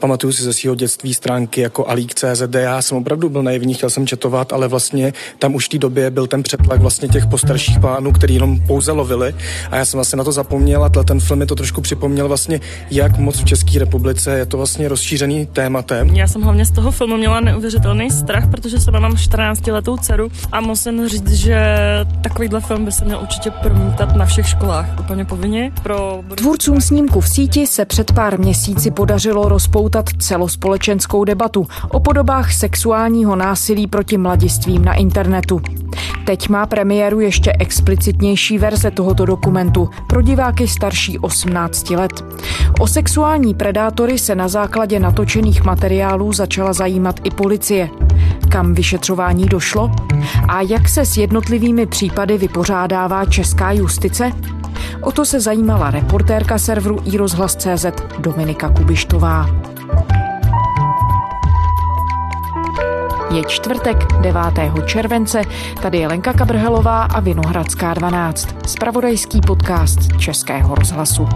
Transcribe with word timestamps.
Pamatuju 0.00 0.32
si 0.32 0.42
ze 0.42 0.52
svého 0.52 0.74
dětství 0.74 1.14
stránky 1.14 1.60
jako 1.60 1.86
Alík.cz, 1.86 2.42
já 2.54 2.82
jsem 2.82 2.98
opravdu 2.98 3.28
byl 3.28 3.42
naivní, 3.42 3.74
chtěl 3.74 3.90
jsem 3.90 4.06
četovat, 4.06 4.52
ale 4.52 4.68
vlastně 4.68 5.12
tam 5.38 5.54
už 5.54 5.66
v 5.66 5.68
té 5.68 5.78
době 5.78 6.10
byl 6.10 6.26
ten 6.26 6.42
přetlak 6.42 6.80
vlastně 6.80 7.08
těch 7.08 7.26
postarších 7.26 7.78
pánů, 7.78 8.12
který 8.12 8.34
jenom 8.34 8.60
pouze 8.60 8.92
lovili 8.92 9.34
a 9.70 9.76
já 9.76 9.84
jsem 9.84 9.98
vlastně 9.98 10.16
na 10.16 10.24
to 10.24 10.32
zapomněl 10.32 10.84
a 10.84 10.88
ten 10.88 11.20
film 11.20 11.38
mi 11.38 11.46
to 11.46 11.54
trošku 11.54 11.80
připomněl 11.80 12.28
vlastně, 12.28 12.60
jak 12.90 13.18
moc 13.18 13.40
v 13.40 13.44
České 13.44 13.78
republice 13.78 14.38
je 14.38 14.46
to 14.46 14.56
vlastně 14.56 14.88
rozšířený 14.88 15.46
tématem. 15.46 16.08
Já 16.08 16.26
jsem 16.26 16.42
hlavně 16.42 16.64
z 16.64 16.70
toho 16.70 16.90
filmu 16.90 17.16
měla 17.16 17.40
neuvěřitelný 17.40 18.10
strach, 18.10 18.50
protože 18.50 18.80
jsem 18.80 19.00
mám 19.00 19.16
14 19.16 19.66
letou 19.66 19.96
dceru 19.96 20.28
a 20.52 20.60
musím 20.60 21.08
říct, 21.08 21.32
že 21.32 21.76
takovýhle 22.22 22.60
film 22.60 22.84
by 22.84 22.92
se 22.92 23.04
měl 23.04 23.18
určitě 23.22 23.50
promítat 23.50 24.16
na 24.16 24.26
všech 24.26 24.48
školách 24.48 25.00
úplně 25.00 25.24
povinně. 25.24 25.72
Pro... 25.82 26.22
Tvůrcům 26.34 26.80
snímku 26.80 27.20
v 27.20 27.28
síti 27.28 27.66
se 27.66 27.84
před 27.84 28.12
pár 28.12 28.38
měsíci 28.38 28.90
podařilo 28.90 29.48
rozpoutat 29.48 29.89
celospolečenskou 30.18 31.24
debatu 31.24 31.66
o 31.88 32.00
podobách 32.00 32.52
sexuálního 32.52 33.36
násilí 33.36 33.86
proti 33.86 34.18
mladistvím 34.18 34.84
na 34.84 34.94
internetu. 34.94 35.60
Teď 36.24 36.48
má 36.48 36.66
premiéru 36.66 37.20
ještě 37.20 37.52
explicitnější 37.58 38.58
verze 38.58 38.90
tohoto 38.90 39.26
dokumentu 39.26 39.90
pro 40.06 40.22
diváky 40.22 40.68
starší 40.68 41.18
18 41.18 41.90
let. 41.90 42.24
O 42.80 42.86
sexuální 42.86 43.54
predátory 43.54 44.18
se 44.18 44.34
na 44.34 44.48
základě 44.48 45.00
natočených 45.00 45.64
materiálů 45.64 46.32
začala 46.32 46.72
zajímat 46.72 47.20
i 47.24 47.30
policie. 47.30 47.90
Kam 48.48 48.74
vyšetřování 48.74 49.46
došlo? 49.46 49.90
A 50.48 50.60
jak 50.60 50.88
se 50.88 51.06
s 51.06 51.16
jednotlivými 51.16 51.86
případy 51.86 52.38
vypořádává 52.38 53.24
česká 53.24 53.72
justice? 53.72 54.32
O 55.00 55.12
to 55.12 55.24
se 55.24 55.40
zajímala 55.40 55.90
reportérka 55.90 56.58
serveru 56.58 57.00
iRozhlas.cz 57.04 57.86
Dominika 58.18 58.68
Kubištová. 58.68 59.46
Je 63.30 63.42
čtvrtek 63.46 63.96
9. 64.20 64.42
července, 64.86 65.42
tady 65.82 65.98
je 65.98 66.08
Lenka 66.08 66.32
Kabrhelová 66.32 67.02
a 67.02 67.20
Vinohradská 67.20 67.94
12, 67.94 68.48
spravodajský 68.66 69.40
podcast 69.40 69.98
Českého 70.18 70.74
rozhlasu. 70.74 71.28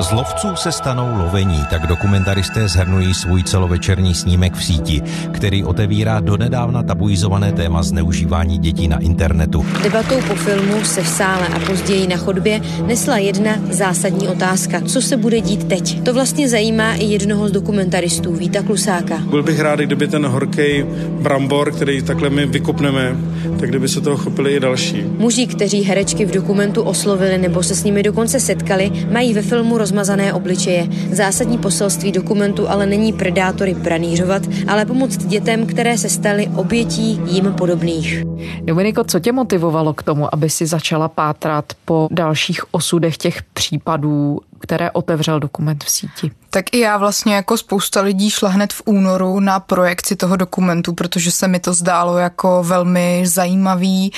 Z 0.00 0.10
lovců 0.10 0.48
se 0.56 0.72
stanou 0.72 1.18
lovení, 1.18 1.60
tak 1.70 1.86
dokumentaristé 1.86 2.68
zhrnují 2.68 3.14
svůj 3.14 3.42
celovečerní 3.42 4.14
snímek 4.14 4.54
v 4.54 4.64
síti, 4.64 5.02
který 5.32 5.64
otevírá 5.64 6.20
donedávna 6.20 6.82
tabuizované 6.82 7.52
téma 7.52 7.82
zneužívání 7.82 8.58
dětí 8.58 8.88
na 8.88 8.98
internetu. 8.98 9.66
Debatou 9.82 10.14
po 10.28 10.34
filmu 10.34 10.84
se 10.84 11.02
v 11.02 11.08
sále 11.08 11.48
a 11.48 11.58
později 11.58 12.06
na 12.06 12.16
chodbě 12.16 12.60
nesla 12.86 13.18
jedna 13.18 13.50
zásadní 13.70 14.28
otázka. 14.28 14.80
Co 14.80 15.02
se 15.02 15.16
bude 15.16 15.40
dít 15.40 15.64
teď? 15.64 16.02
To 16.02 16.14
vlastně 16.14 16.48
zajímá 16.48 16.94
i 16.94 17.04
jednoho 17.04 17.48
z 17.48 17.52
dokumentaristů, 17.52 18.32
Víta 18.34 18.62
Klusáka. 18.62 19.18
Byl 19.18 19.42
bych 19.42 19.60
rád, 19.60 19.80
kdyby 19.80 20.08
ten 20.08 20.26
horký 20.26 20.84
brambor, 21.22 21.72
který 21.72 22.02
takhle 22.02 22.30
my 22.30 22.46
vykopneme, 22.46 23.16
tak 23.60 23.68
kdyby 23.68 23.88
se 23.88 24.00
toho 24.00 24.16
chopili 24.16 24.56
i 24.56 24.60
další. 24.60 25.02
Muži, 25.18 25.46
kteří 25.46 25.82
herečky 25.82 26.24
v 26.24 26.30
dokumentu 26.30 26.82
oslovili 26.82 27.38
nebo 27.38 27.62
se 27.62 27.74
s 27.74 27.84
nimi 27.84 28.02
dokonce 28.02 28.40
setkali, 28.40 28.92
mají 29.12 29.34
ve 29.34 29.42
filmu 29.42 29.78
rozmazané 29.84 30.32
obličeje. 30.32 30.88
Zásadní 31.12 31.58
poselství 31.58 32.12
dokumentu 32.12 32.68
ale 32.68 32.86
není 32.86 33.12
predátory 33.12 33.74
pranířovat, 33.74 34.42
ale 34.68 34.86
pomoct 34.86 35.16
dětem, 35.16 35.66
které 35.66 35.98
se 35.98 36.08
staly 36.08 36.48
obětí 36.56 37.20
jim 37.26 37.52
podobných. 37.52 38.22
Dominiko, 38.62 39.04
co 39.04 39.20
tě 39.20 39.32
motivovalo 39.32 39.94
k 39.94 40.02
tomu, 40.02 40.34
aby 40.34 40.50
si 40.50 40.66
začala 40.66 41.08
pátrat 41.08 41.64
po 41.84 42.08
dalších 42.10 42.74
osudech 42.74 43.16
těch 43.16 43.42
případů, 43.42 44.40
které 44.64 44.90
otevřel 44.90 45.40
dokument 45.40 45.84
v 45.84 45.90
síti? 45.90 46.30
Tak 46.50 46.64
i 46.72 46.78
já 46.78 46.96
vlastně 46.96 47.34
jako 47.34 47.58
spousta 47.58 48.00
lidí 48.00 48.30
šla 48.30 48.48
hned 48.48 48.72
v 48.72 48.82
únoru 48.84 49.40
na 49.40 49.60
projekci 49.60 50.16
toho 50.16 50.36
dokumentu, 50.36 50.92
protože 50.92 51.30
se 51.30 51.48
mi 51.48 51.60
to 51.60 51.74
zdálo 51.74 52.18
jako 52.18 52.62
velmi 52.64 53.22
zajímavý 53.26 54.12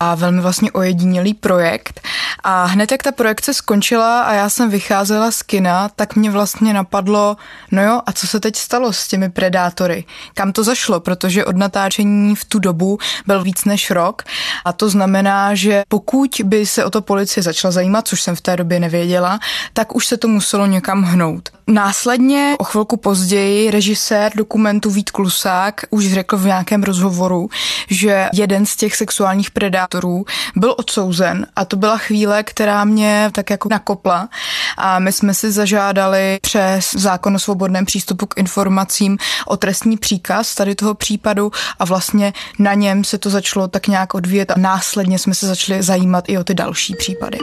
a 0.00 0.14
velmi 0.14 0.40
vlastně 0.40 0.72
ojedinělý 0.72 1.34
projekt. 1.34 2.00
A 2.44 2.64
hned 2.64 2.92
jak 2.92 3.02
ta 3.02 3.12
projekce 3.12 3.54
skončila 3.54 4.22
a 4.22 4.32
já 4.32 4.48
jsem 4.48 4.70
vycházela 4.70 5.09
z 5.30 5.42
kina, 5.42 5.88
tak 5.96 6.16
mě 6.16 6.30
vlastně 6.30 6.74
napadlo, 6.74 7.36
no 7.70 7.82
jo, 7.82 8.00
a 8.06 8.12
co 8.12 8.26
se 8.26 8.40
teď 8.40 8.56
stalo 8.56 8.92
s 8.92 9.08
těmi 9.08 9.30
predátory? 9.30 10.04
Kam 10.34 10.52
to 10.52 10.64
zašlo? 10.64 11.00
Protože 11.00 11.44
od 11.44 11.56
natáčení 11.56 12.36
v 12.36 12.44
tu 12.44 12.58
dobu 12.58 12.98
byl 13.26 13.42
víc 13.42 13.64
než 13.64 13.90
rok 13.90 14.22
a 14.64 14.72
to 14.72 14.90
znamená, 14.90 15.54
že 15.54 15.82
pokud 15.88 16.30
by 16.44 16.66
se 16.66 16.84
o 16.84 16.90
to 16.90 17.02
policie 17.02 17.42
začala 17.44 17.72
zajímat, 17.72 18.08
což 18.08 18.22
jsem 18.22 18.36
v 18.36 18.40
té 18.40 18.56
době 18.56 18.80
nevěděla, 18.80 19.38
tak 19.72 19.94
už 19.94 20.06
se 20.06 20.16
to 20.16 20.28
muselo 20.28 20.66
někam 20.66 21.02
hnout. 21.02 21.48
Následně 21.66 22.54
o 22.58 22.64
chvilku 22.64 22.96
později 22.96 23.70
režisér 23.70 24.32
dokumentu 24.36 24.90
Vít 24.90 25.10
Klusák 25.10 25.84
už 25.90 26.12
řekl 26.12 26.36
v 26.36 26.46
nějakém 26.46 26.82
rozhovoru, 26.82 27.48
že 27.90 28.28
jeden 28.32 28.66
z 28.66 28.76
těch 28.76 28.96
sexuálních 28.96 29.50
predátorů 29.50 30.24
byl 30.56 30.74
odsouzen 30.78 31.46
a 31.56 31.64
to 31.64 31.76
byla 31.76 31.96
chvíle, 31.96 32.42
která 32.42 32.84
mě 32.84 33.30
tak 33.32 33.50
jako 33.50 33.68
nakopla 33.68 34.28
a 34.76 34.98
my 35.00 35.12
jsme 35.12 35.34
si 35.34 35.52
zažádali 35.52 36.38
přes 36.42 36.90
zákon 36.94 37.36
o 37.36 37.38
svobodném 37.38 37.84
přístupu 37.84 38.26
k 38.26 38.38
informacím 38.38 39.18
o 39.46 39.56
trestní 39.56 39.96
příkaz 39.96 40.54
tady 40.54 40.74
toho 40.74 40.94
případu 40.94 41.52
a 41.78 41.84
vlastně 41.84 42.32
na 42.58 42.74
něm 42.74 43.04
se 43.04 43.18
to 43.18 43.30
začalo 43.30 43.68
tak 43.68 43.86
nějak 43.86 44.14
odvíjet 44.14 44.50
a 44.50 44.54
následně 44.58 45.18
jsme 45.18 45.34
se 45.34 45.46
začali 45.46 45.82
zajímat 45.82 46.24
i 46.28 46.38
o 46.38 46.44
ty 46.44 46.54
další 46.54 46.94
případy. 46.94 47.38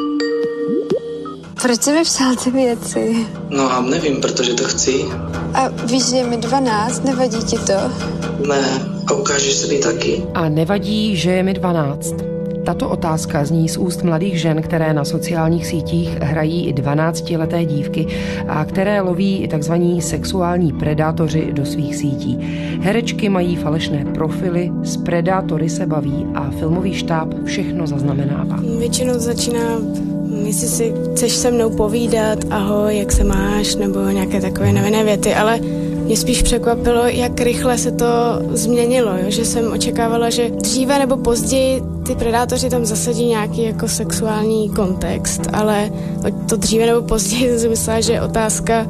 Proč 1.62 1.82
jsi 1.82 1.92
mi 1.92 2.04
psal 2.04 2.36
ty 2.36 2.52
věci? 2.52 3.28
No 3.50 3.72
a 3.72 3.82
nevím, 3.82 4.22
protože 4.22 4.54
to 4.54 4.64
chci. 4.64 5.06
A 5.54 5.68
víš, 5.68 6.06
že 6.06 6.16
je 6.16 6.24
mi 6.24 6.38
12, 6.38 7.04
nevadí 7.04 7.44
ti 7.44 7.58
to? 7.58 7.74
Ne, 8.48 8.88
a 9.08 9.14
ukážeš 9.14 9.54
se 9.54 9.68
mi 9.68 9.80
taky. 9.80 10.24
A 10.34 10.50
nevadí, 10.50 11.18
že 11.18 11.32
je 11.32 11.44
mi 11.44 11.54
12. 11.54 12.37
Tato 12.68 12.90
otázka 12.90 13.46
zní 13.46 13.70
z 13.70 13.78
úst 13.78 14.04
mladých 14.04 14.40
žen, 14.40 14.62
které 14.62 14.94
na 14.94 15.06
sociálních 15.06 15.68
sítích 15.68 16.18
hrají 16.22 16.68
i 16.68 16.74
12-leté 16.74 17.66
dívky 17.66 18.08
a 18.48 18.66
které 18.66 19.02
loví 19.02 19.50
tzv. 19.58 19.74
sexuální 20.00 20.74
predátoři 20.74 21.48
do 21.54 21.66
svých 21.66 21.96
sítí. 21.96 22.38
Herečky 22.82 23.30
mají 23.30 23.56
falešné 23.56 24.06
profily, 24.06 24.72
s 24.84 24.98
predátory 24.98 25.70
se 25.70 25.86
baví 25.86 26.26
a 26.36 26.50
filmový 26.50 26.94
štáb 26.94 27.34
všechno 27.46 27.88
zaznamenává. 27.88 28.60
Většinou 28.80 29.14
začíná 29.14 29.80
jestli 30.46 30.68
si 30.68 30.94
chceš 31.14 31.32
se 31.32 31.52
mnou 31.52 31.70
povídat, 31.70 32.40
ahoj, 32.50 32.98
jak 32.98 33.12
se 33.12 33.24
máš, 33.24 33.76
nebo 33.76 34.00
nějaké 34.10 34.42
takové 34.42 34.74
nevinné 34.74 35.04
věty, 35.04 35.36
ale 35.36 35.60
mě 36.08 36.18
spíš 36.18 36.42
překvapilo, 36.42 37.06
jak 37.06 37.42
rychle 37.42 37.78
se 37.78 37.92
to 37.92 38.06
změnilo, 38.50 39.12
jo? 39.18 39.26
že 39.28 39.46
jsem 39.46 39.72
očekávala, 39.72 40.30
že 40.30 40.50
dříve 40.50 41.00
nebo 41.00 41.18
později 41.18 41.82
ty 42.06 42.16
predátoři 42.16 42.70
tam 42.70 42.86
zasadí 42.86 43.26
nějaký 43.26 43.64
jako 43.64 43.88
sexuální 43.88 44.70
kontext, 44.70 45.42
ale 45.54 45.92
to 46.50 46.56
dříve 46.56 46.86
nebo 46.86 47.02
později 47.02 47.50
jsem 47.50 47.60
si 47.60 47.70
myslela, 47.70 48.02
že 48.02 48.14
je 48.14 48.22
otázka 48.22 48.88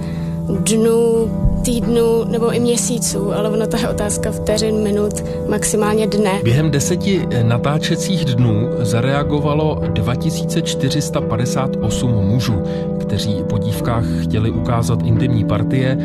dnů, 0.49 1.31
týdnů 1.67 2.23
nebo 2.23 2.53
i 2.53 2.59
měsíců, 2.59 3.33
ale 3.33 3.49
ono 3.49 3.67
to 3.67 3.77
je 3.77 3.89
otázka 3.89 4.31
vteřin, 4.31 4.83
minut, 4.83 5.23
maximálně 5.49 6.07
dne. 6.07 6.39
Během 6.43 6.71
deseti 6.71 7.27
natáčecích 7.43 8.25
dnů 8.25 8.69
zareagovalo 8.79 9.81
2458 9.93 12.11
mužů, 12.11 12.63
kteří 12.99 13.35
po 13.49 13.57
dívkách 13.57 14.05
chtěli 14.21 14.51
ukázat 14.51 14.99
intimní 15.03 15.45
partie, 15.45 15.97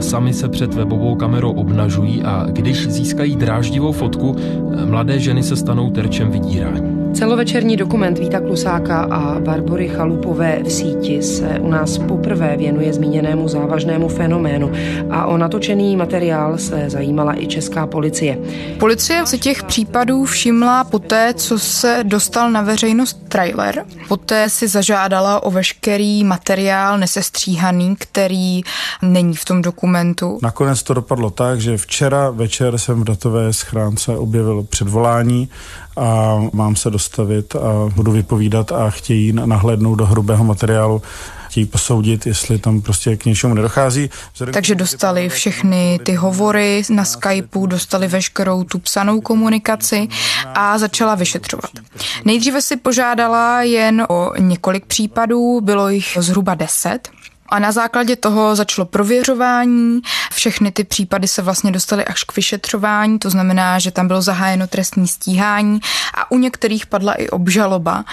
sami 0.00 0.34
se 0.34 0.48
před 0.48 0.74
webovou 0.74 1.14
kamerou 1.14 1.52
obnažují 1.52 2.22
a 2.22 2.46
když 2.50 2.88
získají 2.88 3.36
dráždivou 3.36 3.92
fotku, 3.92 4.36
mladé 4.84 5.18
ženy 5.18 5.42
se 5.42 5.56
stanou 5.56 5.90
terčem 5.90 6.30
vydírání. 6.30 6.97
Celovečerní 7.14 7.76
dokument 7.76 8.18
Víta 8.18 8.40
Klusáka 8.40 9.00
a 9.00 9.40
Barbory 9.40 9.88
Chalupové 9.88 10.62
v 10.62 10.72
síti 10.72 11.22
se 11.22 11.58
u 11.60 11.68
nás 11.68 11.98
poprvé 11.98 12.56
věnuje 12.56 12.92
zmíněnému 12.92 13.48
závažnému 13.48 14.08
fenoménu 14.08 14.72
a 15.10 15.26
o 15.26 15.36
natočený 15.36 15.96
materiál 15.96 16.58
se 16.58 16.90
zajímala 16.90 17.40
i 17.42 17.46
česká 17.46 17.86
policie. 17.86 18.38
Policie 18.78 19.26
si 19.26 19.38
těch 19.38 19.64
případů 19.64 20.24
všimla 20.24 20.84
poté, 20.84 21.34
co 21.34 21.58
se 21.58 22.00
dostal 22.02 22.50
na 22.50 22.62
veřejnost 22.62 23.28
trailer. 23.28 23.84
Poté 24.08 24.48
si 24.50 24.68
zažádala 24.68 25.42
o 25.42 25.50
veškerý 25.50 26.24
materiál 26.24 26.98
nesestříhaný, 26.98 27.96
který 27.98 28.62
není 29.02 29.34
v 29.34 29.44
tom 29.44 29.62
dokumentu. 29.62 30.38
Nakonec 30.42 30.82
to 30.82 30.94
dopadlo 30.94 31.30
tak, 31.30 31.60
že 31.60 31.76
včera 31.76 32.30
večer 32.30 32.78
jsem 32.78 33.00
v 33.00 33.04
datové 33.04 33.52
schránce 33.52 34.16
objevil 34.16 34.62
předvolání 34.62 35.48
a 35.98 36.40
mám 36.52 36.76
se 36.76 36.90
dostavit 36.90 37.56
a 37.56 37.92
budu 37.94 38.12
vypovídat 38.12 38.72
a 38.72 38.90
chtějí 38.90 39.32
nahlédnout 39.32 39.94
do 39.94 40.06
hrubého 40.06 40.44
materiálu 40.44 41.02
chtějí 41.48 41.66
posoudit, 41.66 42.26
jestli 42.26 42.58
tam 42.58 42.80
prostě 42.80 43.16
k 43.16 43.24
něčemu 43.24 43.54
nedochází. 43.54 44.10
Takže 44.52 44.74
dostali 44.74 45.28
všechny 45.28 45.98
ty 46.02 46.14
hovory 46.14 46.82
na 46.90 47.04
Skypeu, 47.04 47.66
dostali 47.66 48.08
veškerou 48.08 48.64
tu 48.64 48.78
psanou 48.78 49.20
komunikaci 49.20 50.08
a 50.54 50.78
začala 50.78 51.14
vyšetřovat. 51.14 51.70
Nejdříve 52.24 52.62
si 52.62 52.76
požádala 52.76 53.62
jen 53.62 54.06
o 54.08 54.32
několik 54.38 54.86
případů, 54.86 55.60
bylo 55.60 55.88
jich 55.88 56.18
zhruba 56.20 56.54
deset. 56.54 57.08
A 57.50 57.58
na 57.58 57.72
základě 57.72 58.16
toho 58.16 58.56
začalo 58.56 58.86
prověřování. 58.86 60.00
Všechny 60.32 60.72
ty 60.72 60.84
případy 60.84 61.28
se 61.28 61.42
vlastně 61.42 61.72
dostaly 61.72 62.04
až 62.04 62.24
k 62.24 62.36
vyšetřování, 62.36 63.18
to 63.18 63.30
znamená, 63.30 63.78
že 63.78 63.90
tam 63.90 64.08
bylo 64.08 64.22
zahájeno 64.22 64.66
trestní 64.66 65.08
stíhání 65.08 65.80
a 66.14 66.30
u 66.30 66.38
některých 66.38 66.86
padla 66.86 67.12
i 67.12 67.28
obžaloba. 67.28 68.04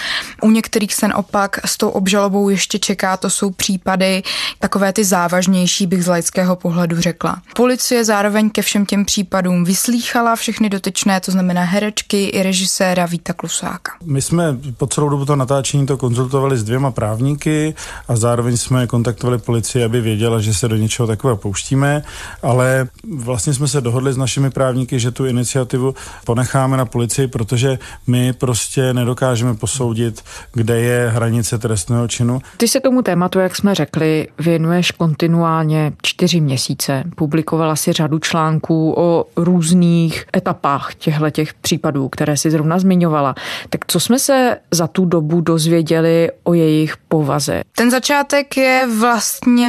U 0.42 0.52
některých 0.52 0.94
se 0.96 1.08
naopak 1.08 1.60
s 1.66 1.78
tou 1.78 1.90
obžalobou 1.90 2.50
ještě 2.50 2.80
čeká, 2.80 3.18
to 3.18 3.30
jsou 3.30 3.52
případy 3.52 4.24
takové 4.60 4.94
ty 4.94 5.04
závažnější, 5.04 5.88
bych 5.88 6.04
z 6.04 6.08
laického 6.08 6.56
pohledu 6.56 7.02
řekla. 7.02 7.42
Policie 7.56 8.06
zároveň 8.06 8.50
ke 8.50 8.62
všem 8.62 8.86
těm 8.86 9.06
případům 9.06 9.64
vyslýchala 9.64 10.36
všechny 10.36 10.70
dotyčné, 10.70 11.20
to 11.20 11.32
znamená 11.32 11.64
herečky 11.64 12.26
i 12.26 12.44
režiséra 12.44 13.06
Víta 13.06 13.34
Klusáka. 13.34 13.92
My 14.04 14.22
jsme 14.22 14.58
po 14.78 14.88
celou 14.88 15.10
dobu 15.10 15.26
to 15.26 15.36
natáčení 15.36 15.86
to 15.86 15.98
konzultovali 15.98 16.58
s 16.58 16.64
dvěma 16.64 16.92
právníky 16.92 17.76
a 18.08 18.16
zároveň 18.16 18.58
jsme 18.58 18.88
kontaktovali 18.88 19.25
policii, 19.38 19.84
aby 19.84 20.02
věděla, 20.02 20.40
že 20.40 20.54
se 20.54 20.68
do 20.68 20.76
něčeho 20.76 21.08
takového 21.08 21.38
pouštíme, 21.38 22.04
ale 22.44 22.88
vlastně 23.18 23.54
jsme 23.54 23.68
se 23.68 23.82
dohodli 23.82 24.14
s 24.14 24.18
našimi 24.18 24.50
právníky, 24.50 25.00
že 25.00 25.12
tu 25.12 25.26
iniciativu 25.26 25.96
ponecháme 26.26 26.78
na 26.78 26.86
policii, 26.86 27.28
protože 27.28 27.80
my 28.08 28.34
prostě 28.34 28.94
nedokážeme 28.94 29.54
posoudit, 29.54 30.24
kde 30.54 30.80
je 30.80 31.10
hranice 31.10 31.58
trestného 31.58 32.08
činu. 32.08 32.42
Ty 32.58 32.68
se 32.68 32.80
tomu 32.80 33.02
tématu, 33.02 33.40
jak 33.40 33.56
jsme 33.56 33.76
řekli, 33.76 34.28
věnuješ 34.40 34.92
kontinuálně 34.92 35.94
čtyři 36.02 36.42
měsíce. 36.42 37.04
Publikovala 37.16 37.76
si 37.76 37.94
řadu 37.94 38.20
článků 38.20 38.94
o 38.98 39.26
různých 39.36 40.26
etapách 40.36 40.96
těchto 40.96 41.30
těch 41.30 41.54
případů, 41.54 42.10
které 42.10 42.38
si 42.38 42.52
zrovna 42.52 42.80
zmiňovala. 42.80 43.36
Tak 43.70 43.82
co 43.88 44.00
jsme 44.00 44.20
se 44.20 44.58
za 44.72 44.88
tu 44.88 45.06
dobu 45.06 45.42
dozvěděli 45.42 46.30
o 46.44 46.54
jejich 46.54 46.98
povaze? 46.98 47.62
Ten 47.78 47.92
začátek 47.92 48.58
je 48.58 48.88
vlastně 49.00 49.15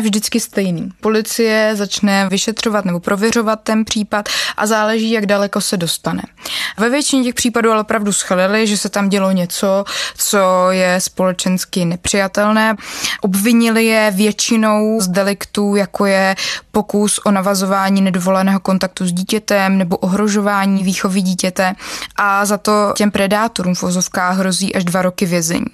vždycky 0.02 0.40
stejný. 0.40 0.90
Policie 1.00 1.70
začne 1.74 2.28
vyšetřovat 2.28 2.84
nebo 2.84 3.00
prověřovat 3.00 3.60
ten 3.62 3.84
případ 3.84 4.28
a 4.56 4.66
záleží, 4.66 5.10
jak 5.10 5.26
daleko 5.26 5.60
se 5.60 5.76
dostane. 5.76 6.22
Ve 6.78 6.90
většině 6.90 7.24
těch 7.24 7.34
případů 7.34 7.70
ale 7.70 7.80
opravdu 7.80 8.12
schalili, 8.12 8.66
že 8.66 8.76
se 8.76 8.88
tam 8.88 9.08
dělo 9.08 9.32
něco, 9.32 9.84
co 10.16 10.70
je 10.70 11.00
společensky 11.00 11.84
nepřijatelné. 11.84 12.76
Obvinili 13.20 13.84
je 13.84 14.12
většinou 14.14 15.00
z 15.00 15.08
deliktů, 15.08 15.76
jako 15.76 16.06
je 16.06 16.36
pokus 16.70 17.20
o 17.24 17.30
navazování 17.30 18.00
nedovoleného 18.02 18.60
kontaktu 18.60 19.06
s 19.06 19.12
dítětem 19.12 19.78
nebo 19.78 19.96
ohrožování 19.96 20.84
výchovy 20.84 21.22
dítěte 21.22 21.74
a 22.16 22.44
za 22.44 22.58
to 22.58 22.92
těm 22.96 23.10
predátorům 23.10 23.74
v 23.74 23.82
vozovkách 23.82 24.38
hrozí 24.38 24.74
až 24.74 24.84
dva 24.84 25.02
roky 25.02 25.26
vězení. 25.26 25.66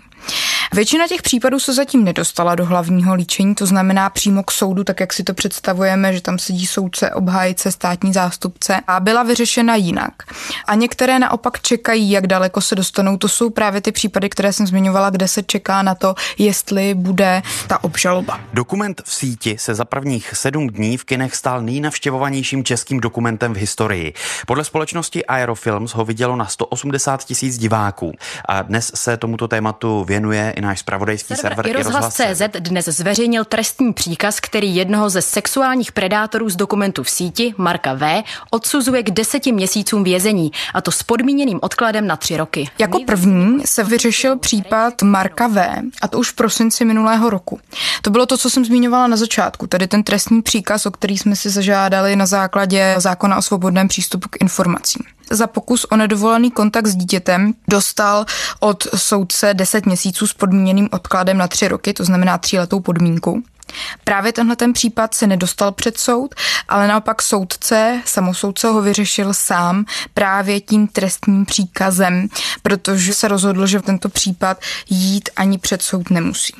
Většina 0.74 1.08
těch 1.08 1.22
případů 1.22 1.60
se 1.60 1.74
zatím 1.74 2.04
nedostala 2.04 2.54
do 2.54 2.66
hlavního 2.66 3.14
líčení, 3.14 3.54
to 3.54 3.66
znamená 3.66 4.10
přímo 4.10 4.42
k 4.42 4.50
soudu, 4.50 4.84
tak 4.84 5.00
jak 5.00 5.12
si 5.12 5.24
to 5.24 5.34
představujeme, 5.34 6.12
že 6.12 6.20
tam 6.20 6.38
sedí 6.38 6.66
soudce, 6.66 7.10
obhájce, 7.10 7.72
státní 7.72 8.12
zástupce 8.12 8.80
a 8.86 9.00
byla 9.00 9.22
vyřešena 9.22 9.76
jinak. 9.76 10.12
A 10.66 10.74
některé 10.74 11.19
naopak 11.19 11.60
čekají, 11.60 12.10
jak 12.10 12.26
daleko 12.26 12.60
se 12.60 12.74
dostanou. 12.74 13.16
To 13.16 13.28
jsou 13.28 13.50
právě 13.50 13.80
ty 13.80 13.92
případy, 13.92 14.28
které 14.28 14.52
jsem 14.52 14.66
zmiňovala, 14.66 15.10
kde 15.10 15.28
se 15.28 15.42
čeká 15.42 15.82
na 15.82 15.94
to, 15.94 16.14
jestli 16.38 16.94
bude 16.94 17.42
ta 17.66 17.84
obžaloba. 17.84 18.40
Dokument 18.52 19.02
v 19.04 19.14
síti 19.14 19.56
se 19.58 19.74
za 19.74 19.84
prvních 19.84 20.36
sedm 20.36 20.69
dní 20.69 20.96
v 20.96 21.04
kinech 21.04 21.36
stal 21.36 21.62
nejnavštěvovanějším 21.62 22.64
českým 22.64 23.00
dokumentem 23.00 23.54
v 23.54 23.56
historii. 23.56 24.14
Podle 24.46 24.64
společnosti 24.64 25.26
Aerofilms 25.26 25.94
ho 25.94 26.04
vidělo 26.04 26.36
na 26.36 26.46
180 26.46 27.24
tisíc 27.24 27.58
diváků. 27.58 28.12
A 28.48 28.62
dnes 28.62 28.92
se 28.94 29.16
tomuto 29.16 29.48
tématu 29.48 30.04
věnuje 30.04 30.54
náš 30.62 30.81
spravodajský 30.81 31.35
server, 31.35 31.67
server 31.67 31.76
Rozhlas.cz 31.76 32.43
dnes 32.59 32.85
zveřejnil 32.85 33.44
trestní 33.44 33.93
příkaz, 33.93 34.41
který 34.41 34.76
jednoho 34.76 35.11
ze 35.11 35.23
sexuálních 35.23 35.93
predátorů 35.93 36.50
z 36.50 36.56
dokumentu 36.56 37.03
v 37.03 37.11
síti, 37.11 37.55
Marka 37.59 37.94
V., 37.94 38.23
odsuzuje 38.50 39.03
k 39.03 39.11
deseti 39.11 39.53
měsícům 39.53 40.05
vězení, 40.05 40.53
a 40.75 40.81
to 40.81 40.91
s 40.91 41.03
podmíněným 41.03 41.59
odkladem 41.62 42.06
na 42.06 42.17
tři 42.17 42.37
roky. 42.37 42.70
Jako 42.79 43.00
první 43.06 43.67
se 43.67 43.85
vyřešil 43.85 44.38
případ 44.38 45.03
Marka 45.03 45.47
V., 45.47 45.82
a 46.03 46.09
to 46.09 46.19
už 46.19 46.31
v 46.31 46.35
prosinci 46.35 46.85
minulého 46.85 47.31
roku. 47.31 47.61
To 48.03 48.11
bylo 48.11 48.26
to, 48.26 48.38
co 48.38 48.50
jsem 48.50 48.65
zmiňovala 48.65 49.06
na 49.06 49.17
začátku, 49.17 49.67
tedy 49.67 49.87
ten 49.87 50.03
trestní 50.03 50.43
příkaz, 50.43 50.87
o 50.87 50.91
který 50.91 51.19
jsme 51.19 51.37
si 51.37 51.50
zažádali 51.50 52.17
na 52.17 52.26
základě 52.26 52.94
zákona 52.99 53.37
o 53.37 53.43
svobodném 53.43 53.88
přístupu 53.88 54.29
k 54.29 54.41
informacím 54.41 55.03
za 55.30 55.46
pokus 55.46 55.84
o 55.84 55.96
nedovolený 55.96 56.50
kontakt 56.50 56.86
s 56.86 56.96
dítětem 56.96 57.54
dostal 57.69 58.26
od 58.60 58.86
soudce 58.96 59.54
10 59.54 59.86
měsíců 59.86 60.26
s 60.26 60.34
podmíněným 60.34 60.88
odkladem 60.92 61.38
na 61.38 61.48
3 61.48 61.69
roky, 61.69 61.92
to 61.92 62.04
znamená 62.04 62.38
tříletou 62.38 62.80
podmínku. 62.80 63.42
Právě 64.04 64.32
tenhle 64.32 64.56
ten 64.56 64.72
případ 64.72 65.14
se 65.14 65.26
nedostal 65.26 65.72
před 65.72 65.98
soud, 65.98 66.34
ale 66.69 66.88
naopak 66.88 67.22
soudce, 67.22 68.02
samosoudce 68.04 68.69
ho 68.69 68.82
vyřešil 68.82 69.34
sám 69.34 69.84
právě 70.14 70.60
tím 70.60 70.88
trestním 70.88 71.46
příkazem, 71.46 72.28
protože 72.62 73.14
se 73.14 73.28
rozhodl, 73.28 73.66
že 73.66 73.80
tento 73.80 74.08
případ 74.08 74.60
jít 74.90 75.30
ani 75.36 75.58
před 75.58 75.82
soud 75.82 76.10
nemusí. 76.10 76.54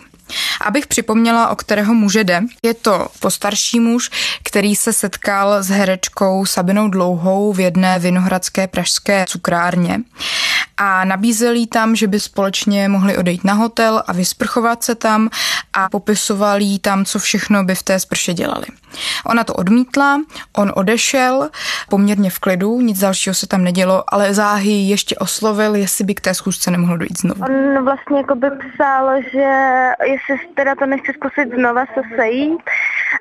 Abych 0.61 0.87
připomněla, 0.87 1.49
o 1.49 1.57
kterého 1.57 1.95
muže 1.95 2.25
jde, 2.25 2.41
je 2.65 2.75
to 2.75 3.09
postarší 3.21 3.81
muž, 3.81 4.11
který 4.43 4.77
se 4.77 4.93
setkal 4.93 5.63
s 5.63 5.69
herečkou 5.69 6.47
Sabinou 6.47 6.89
Dlouhou 6.89 7.53
v 7.53 7.61
jedné 7.61 7.99
vinohradské 7.99 8.67
pražské 8.67 9.25
cukrárně 9.29 9.99
a 10.77 11.05
nabízel 11.05 11.55
jí 11.55 11.67
tam, 11.67 11.97
že 11.97 12.07
by 12.07 12.21
společně 12.21 12.89
mohli 12.89 13.17
odejít 13.17 13.45
na 13.45 13.55
hotel 13.55 14.03
a 14.07 14.13
vysprchovat 14.13 14.85
se 14.85 14.95
tam 14.95 15.31
a 15.73 15.89
popisoval 15.89 16.61
jí 16.61 16.79
tam, 16.79 17.05
co 17.05 17.19
všechno 17.19 17.65
by 17.65 17.75
v 17.75 17.83
té 17.83 18.01
sprše 18.01 18.35
dělali. 18.35 18.67
Ona 19.27 19.45
to 19.45 19.55
odmítla, 19.55 20.21
on 20.57 20.73
odešel 20.75 21.51
poměrně 21.89 22.31
v 22.31 22.39
klidu, 22.39 22.81
nic 22.81 22.99
dalšího 22.99 23.35
se 23.35 23.47
tam 23.47 23.65
nedělo, 23.65 24.05
ale 24.09 24.35
záhy 24.35 24.71
ještě 24.71 25.17
oslovil, 25.17 25.75
jestli 25.75 26.05
by 26.05 26.15
k 26.15 26.21
té 26.21 26.35
schůzce 26.35 26.71
nemohlo 26.71 26.97
dojít 26.97 27.19
znovu. 27.19 27.45
On 27.45 27.85
vlastně 27.85 28.17
jako 28.19 28.35
by 28.35 28.51
psal, 28.51 29.11
že 29.33 29.49
jestli 30.05 30.49
teda 30.55 30.75
to 30.75 30.87
nechce 30.87 31.13
zkusit 31.13 31.55
znova 31.55 31.85
se 31.87 32.01
sejít 32.17 32.63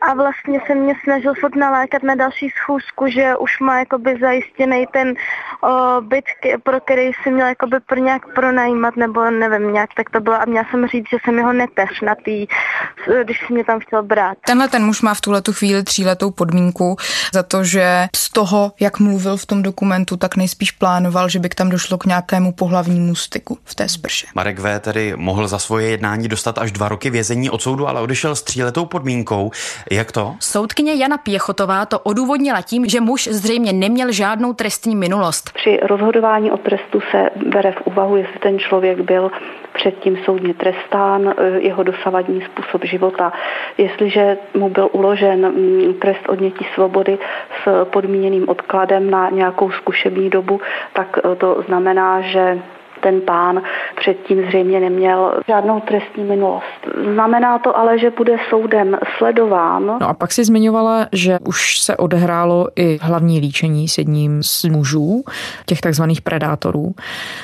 a 0.01 0.13
vlastně 0.13 0.59
se 0.67 0.75
mě 0.75 0.93
snažil 1.03 1.33
furt 1.39 1.55
nalákat 1.55 2.03
na 2.03 2.15
další 2.15 2.49
schůzku, 2.49 3.07
že 3.07 3.35
už 3.35 3.59
má 3.59 3.79
jakoby 3.79 4.17
zajistěný 4.21 4.85
ten 4.93 5.13
o, 5.63 6.01
byt, 6.01 6.25
pro 6.63 6.79
který 6.79 7.11
si 7.23 7.31
měl 7.31 7.47
jakoby 7.47 7.79
pro 7.79 7.99
nějak 7.99 8.33
pronajímat, 8.35 8.95
nebo 8.95 9.31
nevím, 9.31 9.73
nějak 9.73 9.89
tak 9.95 10.09
to 10.09 10.19
bylo 10.19 10.41
a 10.41 10.45
měla 10.45 10.65
jsem 10.71 10.87
říct, 10.87 11.09
že 11.11 11.17
jsem 11.23 11.37
jeho 11.37 11.53
neteř 11.53 12.01
na 12.01 12.15
tý, 12.15 12.47
když 13.23 13.39
si 13.47 13.53
mě 13.53 13.63
tam 13.63 13.79
chtěl 13.79 14.03
brát. 14.03 14.37
Tenhle 14.45 14.67
ten 14.67 14.85
muž 14.85 15.01
má 15.01 15.13
v 15.13 15.21
tuhle 15.21 15.41
tu 15.41 15.53
chvíli 15.61 15.83
tříletou 15.83 16.31
podmínku 16.31 16.97
za 17.33 17.43
to, 17.43 17.63
že 17.63 18.07
z 18.15 18.29
toho, 18.29 18.71
jak 18.79 18.99
mluvil 18.99 19.37
v 19.37 19.45
tom 19.45 19.61
dokumentu, 19.61 20.17
tak 20.17 20.35
nejspíš 20.35 20.71
plánoval, 20.71 21.29
že 21.29 21.39
by 21.39 21.49
k 21.49 21.55
tam 21.55 21.69
došlo 21.69 21.97
k 21.97 22.05
nějakému 22.05 22.51
pohlavnímu 22.51 23.15
styku 23.15 23.57
v 23.63 23.75
té 23.75 23.89
sprše. 23.89 24.27
Marek 24.35 24.59
V. 24.59 24.79
tedy 24.79 25.13
mohl 25.15 25.47
za 25.47 25.59
svoje 25.59 25.87
jednání 25.89 26.27
dostat 26.27 26.57
až 26.57 26.71
dva 26.71 26.89
roky 26.89 27.09
vězení 27.09 27.49
od 27.49 27.61
soudu, 27.61 27.87
ale 27.87 28.01
odešel 28.01 28.35
s 28.35 28.43
tříletou 28.43 28.85
podmínkou. 28.85 29.51
Jak 29.91 30.11
to? 30.11 30.35
Soudkyně 30.39 30.93
Jana 30.93 31.17
Pěchotová 31.17 31.85
to 31.85 31.99
odůvodnila 31.99 32.61
tím, 32.61 32.89
že 32.89 33.01
muž 33.01 33.27
zřejmě 33.31 33.73
neměl 33.73 34.11
žádnou 34.11 34.53
trestní 34.53 34.95
minulost. 34.95 35.51
Při 35.53 35.77
rozhodování 35.89 36.51
o 36.51 36.57
trestu 36.57 36.99
se 37.11 37.29
bere 37.53 37.71
v 37.71 37.81
úvahu, 37.85 38.17
jestli 38.17 38.39
ten 38.39 38.59
člověk 38.59 38.99
byl 39.01 39.29
předtím 39.73 40.17
soudně 40.17 40.53
trestán, 40.53 41.33
e, 41.37 41.59
jeho 41.59 41.83
dosavadní 41.83 42.41
způsob 42.41 42.85
života. 42.85 43.33
Jestliže 43.77 44.37
mu 44.53 44.69
byl 44.69 44.89
uložen 44.91 45.53
trest 45.99 46.29
odnětí 46.29 46.65
svobody 46.73 47.17
s 47.63 47.85
podmíněným 47.85 48.49
odkladem 48.49 49.09
na 49.09 49.29
nějakou 49.29 49.71
zkušební 49.71 50.29
dobu, 50.29 50.61
tak 50.93 51.17
e, 51.17 51.35
to 51.35 51.63
znamená, 51.67 52.21
že 52.21 52.59
ten 53.03 53.21
pán 53.21 53.61
předtím 53.99 54.45
zřejmě 54.47 54.79
neměl 54.79 55.41
žádnou 55.47 55.79
trestní 55.79 56.23
minulost. 56.23 56.81
Znamená 57.13 57.59
to 57.59 57.77
ale, 57.77 57.99
že 57.99 58.11
bude 58.17 58.37
soudem 58.49 58.97
sledován. 59.17 59.85
No 59.85 60.09
a 60.09 60.13
pak 60.13 60.31
si 60.31 60.45
zmiňovala, 60.45 61.07
že 61.11 61.39
už 61.39 61.79
se 61.79 61.97
odehrálo 61.97 62.67
i 62.75 62.99
hlavní 63.01 63.39
líčení 63.39 63.87
s 63.87 63.97
jedním 63.97 64.43
z 64.43 64.63
mužů, 64.63 65.23
těch 65.65 65.81
takzvaných 65.81 66.21
predátorů, 66.21 66.95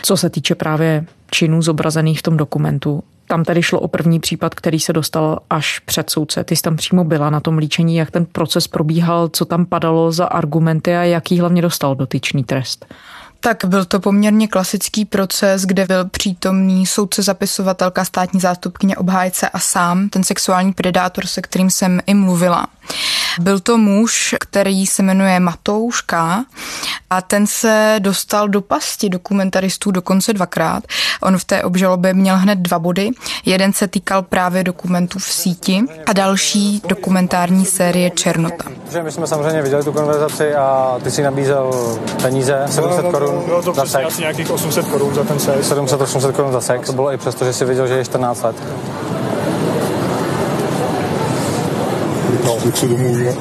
co 0.03 0.17
se 0.17 0.29
týče 0.29 0.55
právě 0.55 1.05
činů 1.31 1.61
zobrazených 1.61 2.19
v 2.19 2.23
tom 2.23 2.37
dokumentu. 2.37 3.03
Tam 3.27 3.43
tedy 3.43 3.63
šlo 3.63 3.79
o 3.79 3.87
první 3.87 4.19
případ, 4.19 4.55
který 4.55 4.79
se 4.79 4.93
dostal 4.93 5.39
až 5.49 5.79
před 5.79 6.09
soudce. 6.09 6.43
Ty 6.43 6.55
jsi 6.55 6.61
tam 6.61 6.75
přímo 6.75 7.03
byla 7.03 7.29
na 7.29 7.39
tom 7.39 7.57
líčení, 7.57 7.95
jak 7.95 8.11
ten 8.11 8.25
proces 8.25 8.67
probíhal, 8.67 9.29
co 9.29 9.45
tam 9.45 9.65
padalo 9.65 10.11
za 10.11 10.25
argumenty 10.25 10.95
a 10.95 11.03
jaký 11.03 11.39
hlavně 11.39 11.61
dostal 11.61 11.95
dotyčný 11.95 12.43
trest. 12.43 12.85
Tak 13.39 13.65
byl 13.65 13.85
to 13.85 13.99
poměrně 13.99 14.47
klasický 14.47 15.05
proces, 15.05 15.61
kde 15.61 15.85
byl 15.85 16.05
přítomný 16.05 16.85
soudce, 16.85 17.23
zapisovatelka, 17.23 18.05
státní 18.05 18.39
zástupkyně, 18.39 18.97
obhájce 18.97 19.49
a 19.49 19.59
sám, 19.59 20.09
ten 20.09 20.23
sexuální 20.23 20.73
predátor, 20.73 21.27
se 21.27 21.41
kterým 21.41 21.69
jsem 21.69 22.01
i 22.05 22.13
mluvila. 22.13 22.67
Byl 23.39 23.59
to 23.59 23.77
muž, 23.77 24.35
který 24.39 24.87
se 24.87 25.03
jmenuje 25.03 25.39
Matouška 25.39 26.45
a 27.09 27.21
ten 27.21 27.47
se 27.47 27.95
dostal 27.99 28.47
do 28.47 28.61
pasti 28.61 29.09
dokumentaristů 29.09 29.91
dokonce 29.91 30.33
dvakrát. 30.33 30.83
On 31.21 31.37
v 31.37 31.45
té 31.45 31.63
obžalobě 31.63 32.13
měl 32.13 32.37
hned 32.37 32.59
dva 32.59 32.79
body. 32.79 33.09
Jeden 33.45 33.73
se 33.73 33.87
týkal 33.87 34.21
právě 34.21 34.63
dokumentů 34.63 35.19
v 35.19 35.23
síti 35.23 35.83
a 36.05 36.13
další 36.13 36.81
dokumentární 36.87 37.65
série 37.65 38.09
Černota. 38.09 38.63
My 39.03 39.11
jsme 39.11 39.27
samozřejmě 39.27 39.61
viděli 39.61 39.83
tu 39.83 39.91
konverzaci 39.91 40.55
a 40.55 40.99
ty 41.03 41.11
si 41.11 41.23
nabízel 41.23 41.97
peníze, 42.21 42.63
700 42.65 43.05
korun 43.11 43.45
bylo 43.45 43.61
to 43.61 43.73
za 43.73 43.85
sex. 43.85 44.07
asi 44.07 44.21
nějakých 44.21 44.51
800 44.51 44.87
korun 44.87 45.15
za 45.15 45.23
ten 45.23 45.39
sex. 45.39 45.71
700-800 45.71 46.31
korun 46.31 46.51
za 46.51 46.61
sex. 46.61 46.87
To 46.87 46.93
bylo 46.93 47.13
i 47.13 47.17
přesto, 47.17 47.45
že 47.45 47.53
si 47.53 47.65
viděl, 47.65 47.87
že 47.87 47.93
je 47.93 48.05
14 48.05 48.43
let. 48.43 48.55
No, 52.33 52.36
jak 52.65 52.77
se 52.77 52.87
domluvíme. 52.87 53.33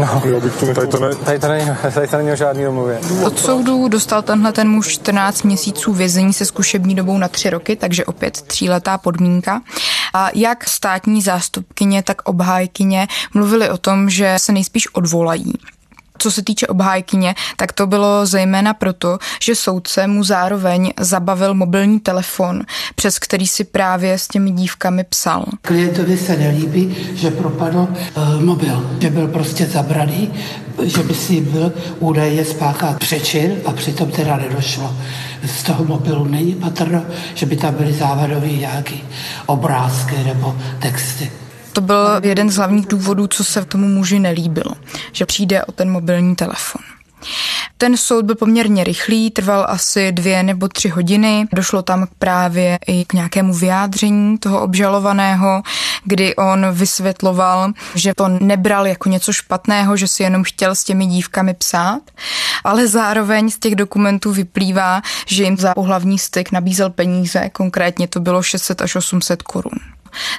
No, 0.00 0.22
Já 0.24 0.40
bych 0.40 0.56
to 0.56 0.74
tady 0.74 0.86
to, 0.86 0.98
ne, 0.98 1.14
tady, 1.14 1.38
to 1.38 1.48
není, 1.48 1.70
tady 1.94 2.08
to 2.08 2.16
není 2.16 2.32
o 2.32 2.36
žádný 2.36 2.64
domluvě. 2.64 3.00
Od 3.24 3.38
soudu 3.38 3.88
dostal 3.88 4.22
tenhle 4.22 4.52
ten 4.52 4.68
muž 4.68 4.88
14 4.88 5.42
měsíců 5.42 5.92
vězení 5.92 6.32
se 6.32 6.44
zkušební 6.44 6.94
dobou 6.94 7.18
na 7.18 7.28
tři 7.28 7.50
roky, 7.50 7.76
takže 7.76 8.04
opět 8.04 8.42
tříletá 8.42 8.98
podmínka. 8.98 9.60
A 10.14 10.28
jak 10.34 10.68
státní 10.68 11.22
zástupkyně, 11.22 12.02
tak 12.02 12.28
obhájkyně 12.28 13.06
mluvili 13.34 13.70
o 13.70 13.78
tom, 13.78 14.10
že 14.10 14.34
se 14.38 14.52
nejspíš 14.52 14.94
odvolají. 14.94 15.52
Co 16.18 16.30
se 16.30 16.42
týče 16.42 16.66
obhájkyně, 16.66 17.34
tak 17.56 17.72
to 17.72 17.86
bylo 17.86 18.26
zejména 18.26 18.74
proto, 18.74 19.18
že 19.42 19.54
soudce 19.54 20.06
mu 20.06 20.24
zároveň 20.24 20.92
zabavil 21.00 21.54
mobilní 21.54 22.00
telefon, 22.00 22.62
přes 22.94 23.18
který 23.18 23.46
si 23.46 23.64
právě 23.64 24.18
s 24.18 24.28
těmi 24.28 24.50
dívkami 24.50 25.04
psal. 25.04 25.44
Klientovi 25.62 26.18
se 26.18 26.36
nelíbí, 26.36 26.96
že 27.14 27.30
propadl 27.30 27.78
uh, 27.78 28.42
mobil, 28.42 28.96
že 29.00 29.10
byl 29.10 29.28
prostě 29.28 29.66
zabraný, 29.66 30.32
že 30.82 31.02
by 31.02 31.14
si 31.14 31.40
byl 31.40 31.72
údajně 31.98 32.44
spáchat 32.44 32.98
přečin 32.98 33.56
a 33.66 33.72
přitom 33.72 34.10
teda 34.10 34.36
nedošlo. 34.36 34.96
Z 35.46 35.62
toho 35.62 35.84
mobilu 35.84 36.24
není 36.24 36.54
patrno, 36.54 37.02
že 37.34 37.46
by 37.46 37.56
tam 37.56 37.74
byly 37.74 37.92
závadové 37.92 38.48
nějaké 38.48 38.96
obrázky 39.46 40.16
nebo 40.24 40.56
texty. 40.78 41.30
To 41.74 41.80
byl 41.80 42.20
jeden 42.22 42.50
z 42.50 42.56
hlavních 42.56 42.86
důvodů, 42.86 43.26
co 43.26 43.44
se 43.44 43.64
tomu 43.64 43.88
muži 43.88 44.18
nelíbilo, 44.18 44.70
že 45.12 45.26
přijde 45.26 45.64
o 45.64 45.72
ten 45.72 45.90
mobilní 45.90 46.36
telefon. 46.36 46.82
Ten 47.78 47.96
soud 47.96 48.24
byl 48.24 48.34
poměrně 48.34 48.84
rychlý, 48.84 49.30
trval 49.30 49.66
asi 49.68 50.12
dvě 50.12 50.42
nebo 50.42 50.68
tři 50.68 50.88
hodiny. 50.88 51.46
Došlo 51.52 51.82
tam 51.82 52.06
právě 52.18 52.78
i 52.86 53.04
k 53.04 53.12
nějakému 53.12 53.54
vyjádření 53.54 54.38
toho 54.38 54.60
obžalovaného, 54.60 55.62
kdy 56.04 56.36
on 56.36 56.66
vysvětloval, 56.72 57.72
že 57.94 58.14
to 58.14 58.28
nebral 58.28 58.86
jako 58.86 59.08
něco 59.08 59.32
špatného, 59.32 59.96
že 59.96 60.08
si 60.08 60.22
jenom 60.22 60.44
chtěl 60.44 60.74
s 60.74 60.84
těmi 60.84 61.06
dívkami 61.06 61.54
psát, 61.54 62.02
ale 62.64 62.88
zároveň 62.88 63.50
z 63.50 63.58
těch 63.58 63.74
dokumentů 63.74 64.32
vyplývá, 64.32 65.02
že 65.26 65.44
jim 65.44 65.56
za 65.56 65.74
pohlavní 65.74 66.18
styk 66.18 66.52
nabízel 66.52 66.90
peníze, 66.90 67.50
konkrétně 67.52 68.08
to 68.08 68.20
bylo 68.20 68.42
600 68.42 68.82
až 68.82 68.96
800 68.96 69.42
korun. 69.42 69.78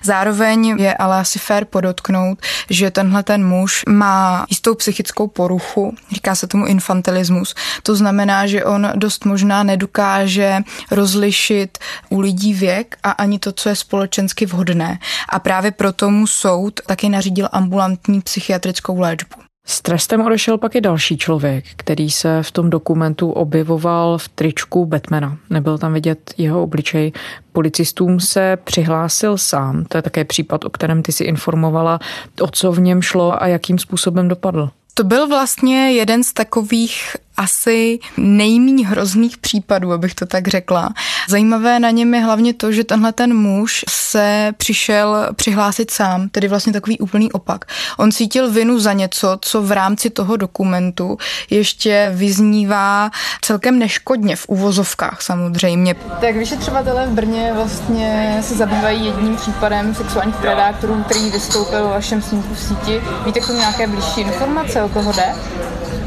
Zároveň 0.03 0.75
je 0.77 0.93
ale 0.93 1.19
asi 1.19 1.39
fér 1.39 1.65
podotknout, 1.65 2.41
že 2.69 2.91
tenhle 2.91 3.23
ten 3.23 3.45
muž 3.47 3.83
má 3.89 4.45
jistou 4.49 4.75
psychickou 4.75 5.27
poruchu, 5.27 5.95
říká 6.11 6.35
se 6.35 6.47
tomu 6.47 6.65
infantilismus. 6.65 7.55
To 7.83 7.95
znamená, 7.95 8.47
že 8.47 8.65
on 8.65 8.91
dost 8.95 9.25
možná 9.25 9.63
nedokáže 9.63 10.61
rozlišit 10.91 11.77
u 12.09 12.19
lidí 12.19 12.53
věk 12.53 12.97
a 13.03 13.11
ani 13.11 13.39
to, 13.39 13.51
co 13.51 13.69
je 13.69 13.75
společensky 13.75 14.45
vhodné. 14.45 14.99
A 15.29 15.39
právě 15.39 15.71
proto 15.71 16.09
mu 16.09 16.27
soud 16.27 16.79
taky 16.85 17.09
nařídil 17.09 17.49
ambulantní 17.51 18.21
psychiatrickou 18.21 18.99
léčbu. 18.99 19.44
S 19.65 19.81
trestem 19.81 20.21
odešel 20.21 20.57
pak 20.57 20.75
i 20.75 20.81
další 20.81 21.17
člověk, 21.17 21.65
který 21.75 22.11
se 22.11 22.43
v 22.43 22.51
tom 22.51 22.69
dokumentu 22.69 23.31
objevoval 23.31 24.17
v 24.17 24.27
tričku 24.27 24.85
Batmana. 24.85 25.37
Nebyl 25.49 25.77
tam 25.77 25.93
vidět 25.93 26.33
jeho 26.37 26.63
obličej. 26.63 27.11
Policistům 27.51 28.19
se 28.19 28.57
přihlásil 28.63 29.37
sám. 29.37 29.85
To 29.85 29.97
je 29.97 30.01
také 30.01 30.25
případ, 30.25 30.65
o 30.65 30.69
kterém 30.69 31.03
ty 31.03 31.11
si 31.11 31.23
informovala. 31.23 31.99
O 32.41 32.47
co 32.47 32.71
v 32.71 32.79
něm 32.79 33.01
šlo 33.01 33.43
a 33.43 33.47
jakým 33.47 33.79
způsobem 33.79 34.27
dopadl? 34.27 34.69
To 34.93 35.03
byl 35.03 35.27
vlastně 35.27 35.91
jeden 35.91 36.23
z 36.23 36.33
takových 36.33 37.15
asi 37.37 37.99
nejméně 38.17 38.87
hrozných 38.87 39.37
případů, 39.37 39.93
abych 39.93 40.15
to 40.15 40.25
tak 40.25 40.47
řekla. 40.47 40.89
Zajímavé 41.29 41.79
na 41.79 41.89
něm 41.89 42.13
je 42.13 42.21
hlavně 42.21 42.53
to, 42.53 42.71
že 42.71 42.83
tenhle 42.83 43.11
ten 43.11 43.37
muž 43.37 43.85
se 43.89 44.53
přišel 44.57 45.29
přihlásit 45.35 45.91
sám, 45.91 46.29
tedy 46.29 46.47
vlastně 46.47 46.73
takový 46.73 46.99
úplný 46.99 47.31
opak. 47.31 47.65
On 47.97 48.11
cítil 48.11 48.51
vinu 48.51 48.79
za 48.79 48.93
něco, 48.93 49.37
co 49.41 49.61
v 49.61 49.71
rámci 49.71 50.09
toho 50.09 50.37
dokumentu 50.37 51.17
ještě 51.49 52.11
vyznívá 52.13 53.11
celkem 53.41 53.79
neškodně 53.79 54.35
v 54.35 54.45
uvozovkách 54.47 55.21
samozřejmě. 55.21 55.95
Tak 56.21 56.35
vyšetřovatelé 56.35 57.07
v 57.07 57.11
Brně 57.11 57.51
vlastně 57.55 58.37
se 58.41 58.55
zabývají 58.55 59.05
jedním 59.05 59.35
případem 59.35 59.95
sexuálních 59.95 60.35
predátorů, 60.35 61.03
který 61.03 61.31
vystoupil 61.31 61.85
o 61.85 61.89
vašem 61.89 62.21
snímku 62.21 62.53
v 62.53 62.59
síti. 62.59 63.01
Víte 63.25 63.39
k 63.39 63.47
tomu 63.47 63.59
nějaké 63.59 63.87
blížší 63.87 64.21
informace, 64.21 64.83
o 64.83 64.89
koho 64.89 65.13
jde? 65.13 65.35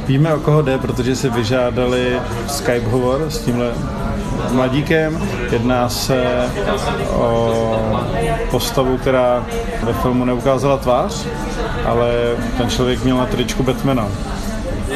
Víme, 0.08 0.34
o 0.34 0.40
koho 0.40 0.62
jde, 0.62 0.78
protože 0.78 1.16
si 1.16 1.28
vyžádali 1.28 2.20
Skype 2.46 2.88
hovor 2.88 3.26
s 3.28 3.38
tímhle 3.38 3.72
mladíkem. 4.52 5.28
Jedná 5.52 5.88
se 5.88 6.24
o 7.12 7.52
postavu, 8.50 8.98
která 8.98 9.46
ve 9.82 9.92
filmu 9.92 10.24
neukázala 10.24 10.76
tvář, 10.76 11.26
ale 11.86 12.12
ten 12.58 12.70
člověk 12.70 13.04
měl 13.04 13.16
na 13.16 13.26
tričku 13.26 13.62
Batmana 13.62 14.08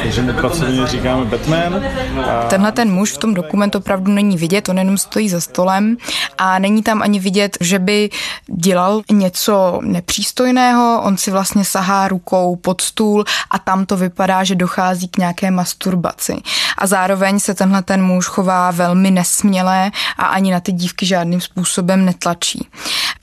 takže 0.01 0.21
mu 0.21 0.33
pracovně 0.33 0.87
říkáme 0.87 1.25
Batman. 1.25 1.85
A... 2.29 2.43
Tenhle 2.49 2.71
ten 2.71 2.91
muž 2.91 3.11
v 3.11 3.17
tom 3.17 3.33
dokumentu 3.33 3.77
opravdu 3.77 4.11
není 4.11 4.37
vidět, 4.37 4.69
on 4.69 4.77
jenom 4.77 4.97
stojí 4.97 5.29
za 5.29 5.41
stolem 5.41 5.97
a 6.37 6.59
není 6.59 6.83
tam 6.83 7.01
ani 7.01 7.19
vidět, 7.19 7.57
že 7.61 7.79
by 7.79 8.09
dělal 8.47 9.01
něco 9.11 9.79
nepřístojného, 9.83 11.01
on 11.03 11.17
si 11.17 11.31
vlastně 11.31 11.65
sahá 11.65 12.07
rukou 12.07 12.55
pod 12.55 12.81
stůl 12.81 13.25
a 13.51 13.59
tam 13.59 13.85
to 13.85 13.97
vypadá, 13.97 14.43
že 14.43 14.55
dochází 14.55 15.07
k 15.07 15.17
nějaké 15.17 15.51
masturbaci. 15.51 16.35
A 16.77 16.87
zároveň 16.87 17.39
se 17.39 17.53
tenhle 17.53 17.81
ten 17.81 18.03
muž 18.03 18.25
chová 18.25 18.71
velmi 18.71 19.11
nesměle 19.11 19.91
a 20.17 20.25
ani 20.25 20.51
na 20.51 20.59
ty 20.59 20.71
dívky 20.71 21.05
žádným 21.05 21.41
způsobem 21.41 22.05
netlačí. 22.05 22.67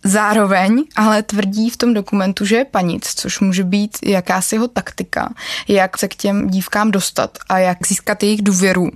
Zároveň 0.05 0.85
ale 0.97 1.23
tvrdí 1.23 1.71
v 1.71 1.77
tom 1.77 1.95
dokumentu, 1.95 2.45
že 2.45 2.57
je 2.57 2.65
panic, 2.65 3.13
což 3.17 3.41
může 3.41 3.65
být 3.65 3.99
jakási 4.05 4.55
jeho 4.55 4.69
taktika, 4.69 5.29
jak 5.69 5.99
se 5.99 6.09
k 6.09 6.15
těm 6.15 6.51
dívkám 6.61 6.91
dostat 6.91 7.39
a 7.49 7.59
jak 7.59 7.87
získat 7.87 8.23
jejich 8.23 8.43
důvěru. 8.43 8.91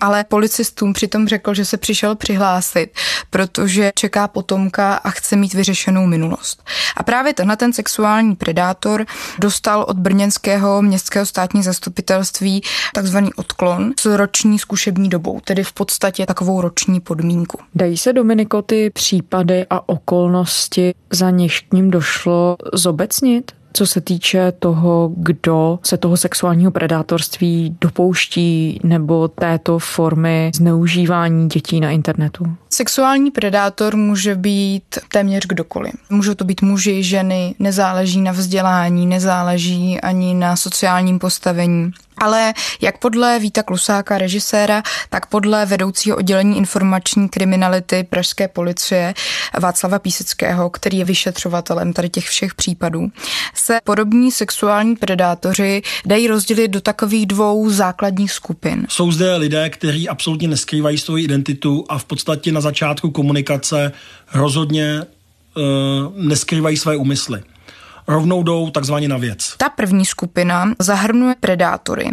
Ale 0.00 0.24
policistům 0.24 0.92
přitom 0.92 1.28
řekl, 1.28 1.54
že 1.54 1.64
se 1.64 1.76
přišel 1.76 2.16
přihlásit, 2.16 2.90
protože 3.30 3.92
čeká 3.94 4.28
potomka 4.28 4.94
a 4.94 5.10
chce 5.10 5.36
mít 5.36 5.54
vyřešenou 5.54 6.06
minulost. 6.06 6.64
A 6.96 7.02
právě 7.02 7.34
tenhle 7.34 7.56
ten 7.56 7.72
sexuální 7.72 8.36
predátor 8.36 9.06
dostal 9.38 9.84
od 9.88 9.96
brněnského 9.96 10.82
městského 10.82 11.26
státního 11.26 11.62
zastupitelství 11.62 12.62
takzvaný 12.94 13.34
odklon 13.34 13.92
s 14.00 14.16
roční 14.16 14.58
zkušební 14.58 15.08
dobou, 15.08 15.40
tedy 15.40 15.64
v 15.64 15.72
podstatě 15.72 16.26
takovou 16.26 16.60
roční 16.60 17.00
podmínku. 17.00 17.58
Dají 17.74 17.96
se, 17.96 18.12
Dominiko, 18.12 18.62
ty 18.62 18.90
případy 18.90 19.66
a 19.70 19.88
okolnosti, 19.88 20.94
za 21.10 21.30
něž 21.30 21.60
k 21.60 21.72
ním 21.72 21.90
došlo, 21.90 22.56
zobecnit? 22.72 23.63
Co 23.76 23.86
se 23.86 24.00
týče 24.00 24.52
toho, 24.52 25.12
kdo 25.16 25.78
se 25.82 25.96
toho 25.98 26.16
sexuálního 26.16 26.70
predátorství 26.70 27.76
dopouští 27.80 28.80
nebo 28.82 29.28
této 29.28 29.78
formy 29.78 30.50
zneužívání 30.54 31.48
dětí 31.48 31.80
na 31.80 31.90
internetu? 31.90 32.44
Sexuální 32.74 33.30
predátor 33.30 33.96
může 33.96 34.34
být 34.34 34.98
téměř 35.12 35.46
kdokoliv. 35.46 35.92
Můžou 36.10 36.34
to 36.34 36.44
být 36.44 36.62
muži, 36.62 37.02
ženy, 37.02 37.54
nezáleží 37.58 38.20
na 38.20 38.32
vzdělání, 38.32 39.06
nezáleží 39.06 40.00
ani 40.00 40.34
na 40.34 40.56
sociálním 40.56 41.18
postavení. 41.18 41.92
Ale 42.18 42.54
jak 42.80 42.98
podle 42.98 43.38
Víta 43.38 43.62
Klusáka, 43.62 44.18
režiséra, 44.18 44.82
tak 45.10 45.26
podle 45.26 45.66
vedoucího 45.66 46.16
oddělení 46.16 46.58
informační 46.58 47.28
kriminality 47.28 48.06
Pražské 48.10 48.48
policie 48.48 49.14
Václava 49.60 49.98
Píseckého, 49.98 50.70
který 50.70 50.98
je 50.98 51.04
vyšetřovatelem 51.04 51.92
tady 51.92 52.08
těch 52.08 52.28
všech 52.28 52.54
případů, 52.54 53.08
se 53.54 53.78
podobní 53.84 54.32
sexuální 54.32 54.96
predátoři 54.96 55.82
dají 56.06 56.26
rozdělit 56.28 56.68
do 56.68 56.80
takových 56.80 57.26
dvou 57.26 57.70
základních 57.70 58.32
skupin. 58.32 58.86
Jsou 58.88 59.12
zde 59.12 59.36
lidé, 59.36 59.70
kteří 59.70 60.08
absolutně 60.08 60.48
neskrývají 60.48 60.98
svou 60.98 61.16
identitu 61.16 61.84
a 61.88 61.98
v 61.98 62.04
podstatě 62.04 62.52
na 62.52 62.60
začátku 62.64 63.10
komunikace 63.10 63.92
rozhodně 64.34 65.02
uh, 65.02 65.62
neskrývají 66.16 66.76
své 66.76 66.96
úmysly. 66.96 67.42
rovnou 68.06 68.42
jdou 68.42 68.70
takzvaně 68.70 69.08
na 69.08 69.16
věc. 69.16 69.54
Ta 69.56 69.68
první 69.68 70.04
skupina 70.04 70.74
zahrnuje 70.78 71.34
predátory, 71.40 72.10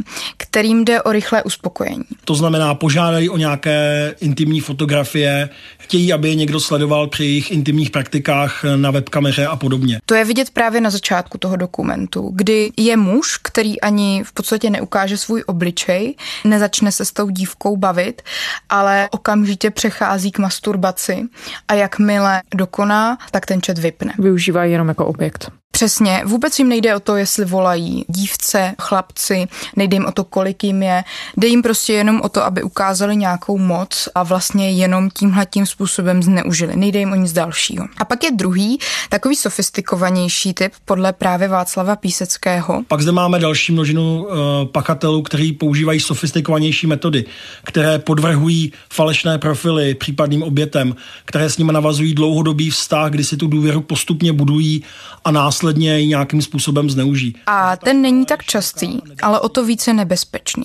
kterým 0.51 0.85
jde 0.85 1.01
o 1.01 1.11
rychlé 1.11 1.43
uspokojení. 1.43 2.03
To 2.25 2.35
znamená, 2.35 2.75
požádají 2.75 3.29
o 3.29 3.37
nějaké 3.37 4.15
intimní 4.21 4.59
fotografie, 4.59 5.49
chtějí, 5.77 6.13
aby 6.13 6.29
je 6.29 6.35
někdo 6.35 6.59
sledoval 6.59 7.07
při 7.07 7.23
jejich 7.23 7.51
intimních 7.51 7.89
praktikách 7.89 8.63
na 8.75 8.91
webkameře 8.91 9.47
a 9.47 9.55
podobně. 9.55 9.99
To 10.05 10.15
je 10.15 10.25
vidět 10.25 10.49
právě 10.49 10.81
na 10.81 10.89
začátku 10.89 11.37
toho 11.37 11.55
dokumentu, 11.55 12.31
kdy 12.35 12.71
je 12.77 12.97
muž, 12.97 13.37
který 13.43 13.81
ani 13.81 14.23
v 14.23 14.33
podstatě 14.33 14.69
neukáže 14.69 15.17
svůj 15.17 15.43
obličej, 15.47 16.15
nezačne 16.43 16.91
se 16.91 17.05
s 17.05 17.11
tou 17.11 17.29
dívkou 17.29 17.77
bavit, 17.77 18.21
ale 18.69 19.09
okamžitě 19.11 19.71
přechází 19.71 20.31
k 20.31 20.39
masturbaci 20.39 21.23
a 21.67 21.73
jakmile 21.73 22.41
dokoná, 22.55 23.17
tak 23.31 23.45
ten 23.45 23.61
chat 23.65 23.77
vypne. 23.77 24.13
Využívá 24.19 24.65
jenom 24.65 24.87
jako 24.87 25.05
objekt. 25.05 25.60
Přesně, 25.81 26.21
vůbec 26.25 26.59
jim 26.59 26.69
nejde 26.69 26.95
o 26.95 26.99
to, 26.99 27.15
jestli 27.15 27.45
volají 27.45 28.05
dívce, 28.07 28.75
chlapci, 28.81 29.47
nejde 29.75 29.95
jim 29.95 30.05
o 30.05 30.11
to, 30.11 30.23
kolik 30.23 30.63
jim 30.63 30.83
je, 30.83 31.03
jde 31.37 31.47
jim 31.47 31.61
prostě 31.61 31.93
jenom 31.93 32.21
o 32.21 32.29
to, 32.29 32.45
aby 32.45 32.63
ukázali 32.63 33.15
nějakou 33.15 33.57
moc 33.57 34.09
a 34.15 34.23
vlastně 34.23 34.71
jenom 34.71 35.09
tímhle 35.09 35.45
tím 35.45 35.65
způsobem 35.65 36.23
zneužili. 36.23 36.75
Nejde 36.75 36.99
jim 36.99 37.11
o 37.11 37.15
nic 37.15 37.33
dalšího. 37.33 37.87
A 37.97 38.05
pak 38.05 38.23
je 38.23 38.31
druhý, 38.31 38.79
takový 39.09 39.35
sofistikovanější 39.35 40.53
typ 40.53 40.73
podle 40.85 41.13
právě 41.13 41.47
Václava 41.47 41.95
Píseckého. 41.95 42.83
Pak 42.87 43.01
zde 43.01 43.11
máme 43.11 43.39
další 43.39 43.71
množinu 43.71 44.23
uh, 44.23 44.37
pachatelů, 44.71 45.21
kteří 45.21 45.53
používají 45.53 45.99
sofistikovanější 45.99 46.87
metody, 46.87 47.25
které 47.63 47.99
podvrhují 47.99 48.73
falešné 48.89 49.37
profily 49.37 49.95
případným 49.95 50.43
obětem, 50.43 50.95
které 51.25 51.49
s 51.49 51.57
nimi 51.57 51.73
navazují 51.73 52.13
dlouhodobý 52.13 52.69
vztah, 52.69 53.11
kdy 53.11 53.23
si 53.23 53.37
tu 53.37 53.47
důvěru 53.47 53.81
postupně 53.81 54.33
budují 54.33 54.83
a 55.25 55.31
následně 55.31 55.70
následně 55.71 55.99
ji 55.99 56.07
nějakým 56.07 56.41
způsobem 56.41 56.89
zneužijí. 56.89 57.35
A 57.47 57.77
ten 57.77 58.01
není 58.01 58.25
tak 58.25 58.43
častý, 58.43 58.99
ale 59.21 59.39
o 59.39 59.49
to 59.49 59.65
více 59.65 59.93
nebezpečný. 59.93 60.63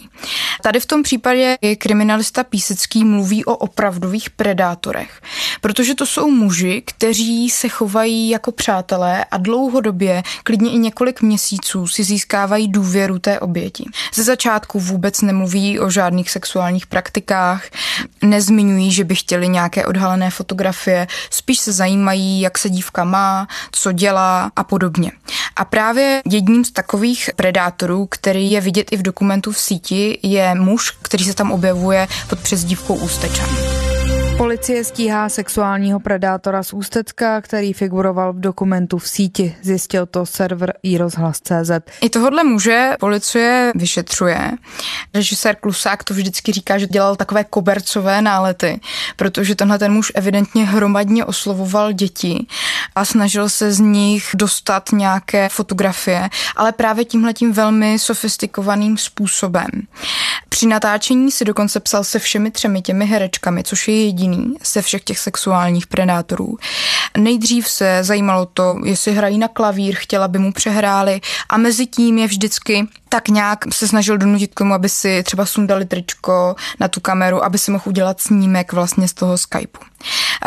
Tady 0.62 0.80
v 0.80 0.86
tom 0.86 1.02
případě 1.02 1.56
je 1.60 1.76
kriminalista 1.76 2.44
Písecký 2.44 3.04
mluví 3.04 3.44
o 3.44 3.56
opravdových 3.56 4.30
predátorech, 4.30 5.20
protože 5.60 5.94
to 5.94 6.06
jsou 6.06 6.30
muži, 6.30 6.82
kteří 6.86 7.50
se 7.50 7.68
chovají 7.68 8.28
jako 8.28 8.52
přátelé 8.52 9.24
a 9.24 9.36
dlouhodobě, 9.36 10.22
klidně 10.44 10.70
i 10.70 10.78
několik 10.78 11.22
měsíců, 11.22 11.86
si 11.86 12.04
získávají 12.04 12.68
důvěru 12.68 13.18
té 13.18 13.40
oběti. 13.40 13.84
Ze 14.14 14.22
začátku 14.22 14.80
vůbec 14.80 15.22
nemluví 15.22 15.80
o 15.80 15.90
žádných 15.90 16.30
sexuálních 16.30 16.86
praktikách, 16.86 17.64
nezmiňují, 18.22 18.92
že 18.92 19.04
by 19.04 19.14
chtěli 19.14 19.48
nějaké 19.48 19.86
odhalené 19.86 20.30
fotografie, 20.30 21.06
spíš 21.30 21.58
se 21.58 21.72
zajímají, 21.72 22.40
jak 22.40 22.58
se 22.58 22.70
dívka 22.70 23.04
má, 23.04 23.48
co 23.72 23.92
dělá 23.92 24.50
a 24.56 24.64
podobně 24.64 24.95
podobně. 24.96 25.12
A 25.56 25.64
právě 25.64 26.22
jedním 26.30 26.64
z 26.64 26.70
takových 26.70 27.30
predátorů, 27.36 28.06
který 28.06 28.50
je 28.50 28.60
vidět 28.60 28.92
i 28.92 28.96
v 28.96 29.02
dokumentu 29.02 29.52
v 29.52 29.58
síti, 29.58 30.18
je 30.22 30.54
muž, 30.54 30.90
který 31.02 31.24
se 31.24 31.34
tam 31.34 31.52
objevuje 31.52 32.08
pod 32.28 32.40
přezdívkou 32.40 32.94
Ústečan. 32.94 33.75
Policie 34.36 34.84
stíhá 34.84 35.28
sexuálního 35.28 36.00
predátora 36.00 36.62
z 36.62 36.72
Ústecka, 36.72 37.40
který 37.40 37.72
figuroval 37.72 38.32
v 38.32 38.40
dokumentu 38.40 38.98
v 38.98 39.08
síti. 39.08 39.56
Zjistil 39.62 40.06
to 40.06 40.26
server 40.26 40.74
iRozhlas.cz. 40.82 41.70
I 42.00 42.10
tohodle 42.10 42.44
muže 42.44 42.90
policie 43.00 43.72
vyšetřuje. 43.74 44.50
Režisér 45.14 45.56
Klusák 45.56 46.04
to 46.04 46.14
vždycky 46.14 46.52
říká, 46.52 46.78
že 46.78 46.86
dělal 46.86 47.16
takové 47.16 47.44
kobercové 47.44 48.22
nálety, 48.22 48.80
protože 49.16 49.54
tenhle 49.54 49.78
ten 49.78 49.92
muž 49.92 50.12
evidentně 50.14 50.64
hromadně 50.64 51.24
oslovoval 51.24 51.92
děti 51.92 52.46
a 52.94 53.04
snažil 53.04 53.48
se 53.48 53.72
z 53.72 53.80
nich 53.80 54.30
dostat 54.34 54.92
nějaké 54.92 55.48
fotografie, 55.48 56.28
ale 56.56 56.72
právě 56.72 57.04
tímhletím 57.04 57.52
velmi 57.52 57.98
sofistikovaným 57.98 58.98
způsobem. 58.98 59.66
Při 60.56 60.66
natáčení 60.66 61.30
si 61.30 61.44
dokonce 61.44 61.80
psal 61.80 62.04
se 62.04 62.18
všemi 62.18 62.50
třemi 62.50 62.82
těmi 62.82 63.06
herečkami, 63.06 63.62
což 63.64 63.88
je 63.88 64.04
jediný 64.04 64.54
se 64.62 64.82
všech 64.82 65.04
těch 65.04 65.18
sexuálních 65.18 65.86
predátorů. 65.86 66.56
Nejdřív 67.16 67.68
se 67.68 67.98
zajímalo 68.00 68.46
to, 68.46 68.76
jestli 68.84 69.12
hrají 69.12 69.38
na 69.38 69.48
klavír, 69.48 69.94
chtěla 69.98 70.28
by 70.28 70.38
mu 70.38 70.52
přehráli 70.52 71.20
a 71.48 71.56
mezi 71.56 71.86
tím 71.86 72.18
je 72.18 72.26
vždycky 72.26 72.86
tak 73.08 73.28
nějak 73.28 73.58
se 73.72 73.88
snažil 73.88 74.18
donutit 74.18 74.50
k 74.50 74.58
tomu, 74.58 74.74
aby 74.74 74.88
si 74.88 75.22
třeba 75.22 75.46
sundali 75.46 75.84
tričko 75.84 76.56
na 76.80 76.88
tu 76.88 77.00
kameru, 77.00 77.44
aby 77.44 77.58
si 77.58 77.70
mohl 77.70 77.84
udělat 77.86 78.20
snímek 78.20 78.72
vlastně 78.72 79.08
z 79.08 79.12
toho 79.12 79.38
Skypeu. 79.38 79.80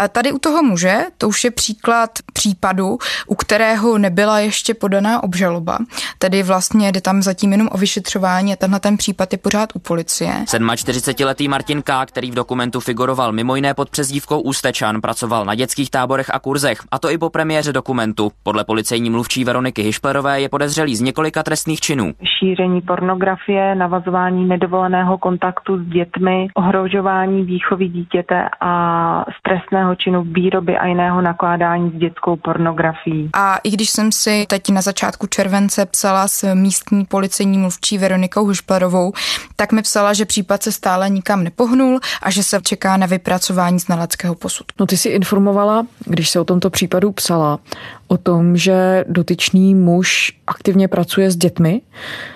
Tady 0.09 0.31
u 0.31 0.39
toho 0.39 0.63
muže, 0.63 0.99
to 1.17 1.27
už 1.27 1.43
je 1.43 1.51
příklad 1.51 2.09
případu, 2.33 2.97
u 3.27 3.35
kterého 3.35 3.97
nebyla 3.97 4.39
ještě 4.39 4.73
podaná 4.73 5.23
obžaloba, 5.23 5.77
tedy 6.19 6.43
vlastně 6.43 6.91
jde 6.91 7.01
tam 7.01 7.21
zatím 7.21 7.51
jenom 7.51 7.69
o 7.71 7.77
vyšetřování 7.77 8.53
a 8.53 8.55
tenhle 8.55 8.79
ten 8.79 8.97
případ 8.97 9.31
je 9.31 9.37
pořád 9.37 9.69
u 9.75 9.79
policie. 9.79 10.33
47-letý 10.47 11.47
Martin 11.47 11.81
K., 11.81 12.05
který 12.05 12.31
v 12.31 12.35
dokumentu 12.35 12.79
figuroval 12.79 13.31
mimo 13.31 13.55
jiné 13.55 13.74
pod 13.74 13.89
přezdívkou 13.89 14.41
Ústečan, 14.41 15.01
pracoval 15.01 15.45
na 15.45 15.55
dětských 15.55 15.89
táborech 15.89 16.29
a 16.33 16.39
kurzech, 16.39 16.79
a 16.91 17.00
to 17.00 17.09
i 17.09 17.17
po 17.17 17.29
premiéře 17.29 17.74
dokumentu. 17.74 18.31
Podle 18.43 18.63
policejní 18.63 19.09
mluvčí 19.09 19.43
Veroniky 19.43 19.81
Hišplerové 19.81 20.41
je 20.41 20.50
podezřelý 20.50 20.95
z 20.95 21.01
několika 21.01 21.43
trestných 21.43 21.79
činů 21.79 22.13
šíření 22.50 22.81
pornografie, 22.81 23.75
navazování 23.75 24.46
nedovoleného 24.46 25.18
kontaktu 25.18 25.77
s 25.77 25.88
dětmi, 25.88 26.48
ohrožování 26.53 27.44
výchovy 27.44 27.88
dítěte 27.88 28.50
a 28.62 29.25
stresného 29.40 29.96
činu 29.96 30.24
výroby 30.24 30.77
a 30.77 30.85
jiného 30.85 31.22
nakládání 31.22 31.92
s 31.92 31.94
dětskou 31.94 32.35
pornografií. 32.35 33.29
A 33.33 33.57
i 33.64 33.70
když 33.72 33.90
jsem 33.90 34.12
si 34.12 34.46
teď 34.50 34.70
na 34.70 34.81
začátku 34.81 35.27
července 35.27 35.85
psala 35.85 36.27
s 36.27 36.53
místní 36.53 37.05
policejní 37.05 37.57
mluvčí 37.57 37.98
Veronikou 37.98 38.46
Hušplerovou, 38.46 39.14
tak 39.55 39.72
mi 39.72 39.81
psala, 39.81 40.14
že 40.14 40.25
případ 40.25 40.64
se 40.64 40.72
stále 40.72 41.09
nikam 41.09 41.44
nepohnul 41.44 42.00
a 42.24 42.31
že 42.31 42.44
se 42.44 42.62
čeká 42.62 42.98
na 42.98 43.05
vypracování 43.05 43.79
znaleckého 43.79 44.35
posudku. 44.35 44.75
No 44.79 44.85
ty 44.85 44.98
si 44.98 45.09
informovala, 45.09 45.85
když 46.05 46.29
se 46.29 46.40
o 46.40 46.44
tomto 46.44 46.70
případu 46.70 47.12
psala, 47.12 47.59
o 48.07 48.18
tom, 48.18 48.57
že 48.57 49.05
dotyčný 49.07 49.75
muž 49.75 50.33
aktivně 50.48 50.88
pracuje 50.88 51.31
s 51.31 51.35
dětmi. 51.35 51.81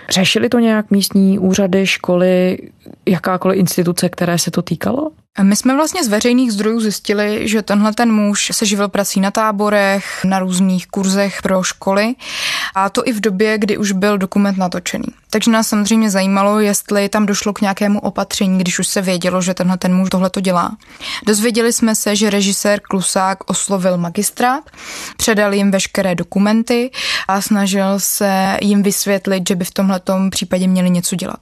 Řešili 0.10 0.50
to 0.50 0.60
nějak 0.60 0.92
místní 0.92 1.40
úřady, 1.40 1.88
školy, 1.88 2.58
jakákoliv 3.06 3.60
instituce, 3.60 4.10
které 4.10 4.38
se 4.38 4.52
to 4.52 4.62
týkalo? 4.62 5.12
My 5.42 5.56
jsme 5.56 5.76
vlastně 5.76 6.04
z 6.04 6.08
veřejných 6.08 6.52
zdrojů 6.52 6.80
zjistili, 6.80 7.48
že 7.48 7.62
tenhle 7.62 7.94
ten 7.94 8.12
muž 8.12 8.52
se 8.54 8.66
živil 8.66 8.88
prací 8.88 9.20
na 9.20 9.32
táborech, 9.32 10.26
na 10.26 10.40
různých 10.40 10.88
kurzech 10.88 11.42
pro 11.42 11.64
školy 11.64 12.16
a 12.76 12.90
to 12.90 13.08
i 13.08 13.12
v 13.12 13.20
době, 13.20 13.58
kdy 13.58 13.78
už 13.78 13.92
byl 13.92 14.18
dokument 14.18 14.58
natočený. 14.58 15.08
Takže 15.30 15.52
nás 15.52 15.68
samozřejmě 15.68 16.10
zajímalo, 16.10 16.60
jestli 16.60 17.10
tam 17.10 17.26
došlo 17.26 17.54
k 17.54 17.62
nějakému 17.62 18.00
opatření, 18.00 18.60
když 18.60 18.80
už 18.80 18.88
se 18.88 19.02
vědělo, 19.02 19.42
že 19.42 19.54
tenhle 19.54 19.78
ten 19.78 19.96
muž 19.96 20.10
tohle 20.10 20.30
to 20.30 20.40
dělá. 20.40 20.78
Dozvěděli 21.26 21.74
jsme 21.74 21.96
se, 21.96 22.16
že 22.16 22.30
režisér 22.30 22.80
Klusák 22.80 23.38
oslovil 23.46 23.98
magistrát, 23.98 24.64
předal 25.18 25.54
jim 25.54 25.72
veškeré 25.72 26.16
dokumenty 26.16 26.92
a 27.28 27.42
snažil 27.42 27.86
se 27.98 28.58
jim 28.62 28.84
vysvětlit, 28.84 29.44
že 29.50 29.56
by 29.56 29.66
v 29.66 29.72
tomhle 29.72 30.02
případě 30.30 30.68
měli 30.68 30.90
něco 30.90 31.16
dělat. 31.16 31.40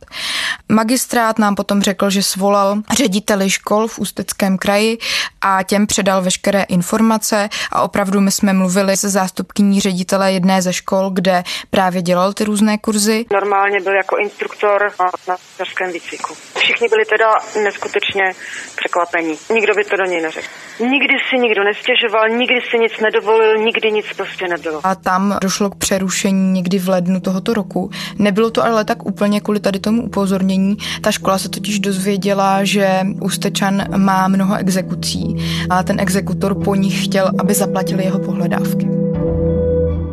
Magistrát 0.70 1.40
nám 1.40 1.56
potom 1.56 1.82
řekl, 1.82 2.10
že 2.10 2.24
svolal 2.24 2.82
řediteli 2.98 3.50
škol 3.50 3.81
v 3.88 4.00
Ústeckém 4.00 4.58
kraji 4.58 4.98
a 5.42 5.64
těm 5.64 5.88
předal 5.88 6.22
veškeré 6.22 6.64
informace 6.64 7.50
a 7.72 7.82
opravdu 7.82 8.22
my 8.22 8.32
jsme 8.32 8.54
mluvili 8.54 8.98
se 8.98 9.10
zástupkyní 9.10 9.82
ředitele 9.82 10.34
jedné 10.34 10.62
ze 10.62 10.74
škol, 10.74 11.10
kde 11.10 11.44
právě 11.70 12.02
dělal 12.02 12.34
ty 12.34 12.44
různé 12.44 12.78
kurzy. 12.78 13.26
Normálně 13.34 13.80
byl 13.80 13.94
jako 13.94 14.18
instruktor 14.18 14.92
na 15.28 15.36
mateřském 15.62 15.92
výcviku. 15.92 16.34
Všichni 16.58 16.88
byli 16.90 17.06
teda 17.06 17.28
neskutečně 17.64 18.24
překvapení. 18.76 19.36
Nikdo 19.54 19.74
by 19.76 19.84
to 19.84 19.98
do 19.98 20.06
něj 20.06 20.22
neřekl. 20.22 20.48
Nikdy 20.80 21.14
si 21.30 21.40
nikdo 21.40 21.64
nestěžoval, 21.64 22.30
nikdy 22.30 22.62
si 22.72 22.80
nic 22.80 22.92
nedovolil, 23.02 23.58
nikdy 23.58 23.92
nic 23.92 24.06
prostě 24.18 24.48
nebylo. 24.48 24.82
A 24.84 24.96
tam 24.96 25.38
došlo 25.42 25.70
k 25.70 25.76
přerušení 25.76 26.52
někdy 26.52 26.80
v 26.80 26.90
lednu 26.90 27.20
tohoto 27.20 27.54
roku. 27.54 27.90
Nebylo 28.20 28.52
to 28.52 28.64
ale 28.64 28.86
tak 28.86 29.06
úplně 29.06 29.42
kvůli 29.42 29.60
tady 29.60 29.80
tomu 29.80 30.04
upozornění. 30.04 30.78
Ta 31.02 31.12
škola 31.12 31.38
se 31.38 31.50
totiž 31.50 31.80
dozvěděla, 31.80 32.64
že 32.64 33.00
Ústečan 33.22 33.71
má 33.98 34.28
mnoho 34.28 34.56
exekucí 34.56 35.36
a 35.70 35.84
ten 35.84 36.00
exekutor 36.00 36.64
po 36.64 36.76
nich 36.76 37.06
chtěl, 37.06 37.32
aby 37.38 37.54
zaplatili 37.54 38.04
jeho 38.04 38.20
pohledávky. 38.20 39.01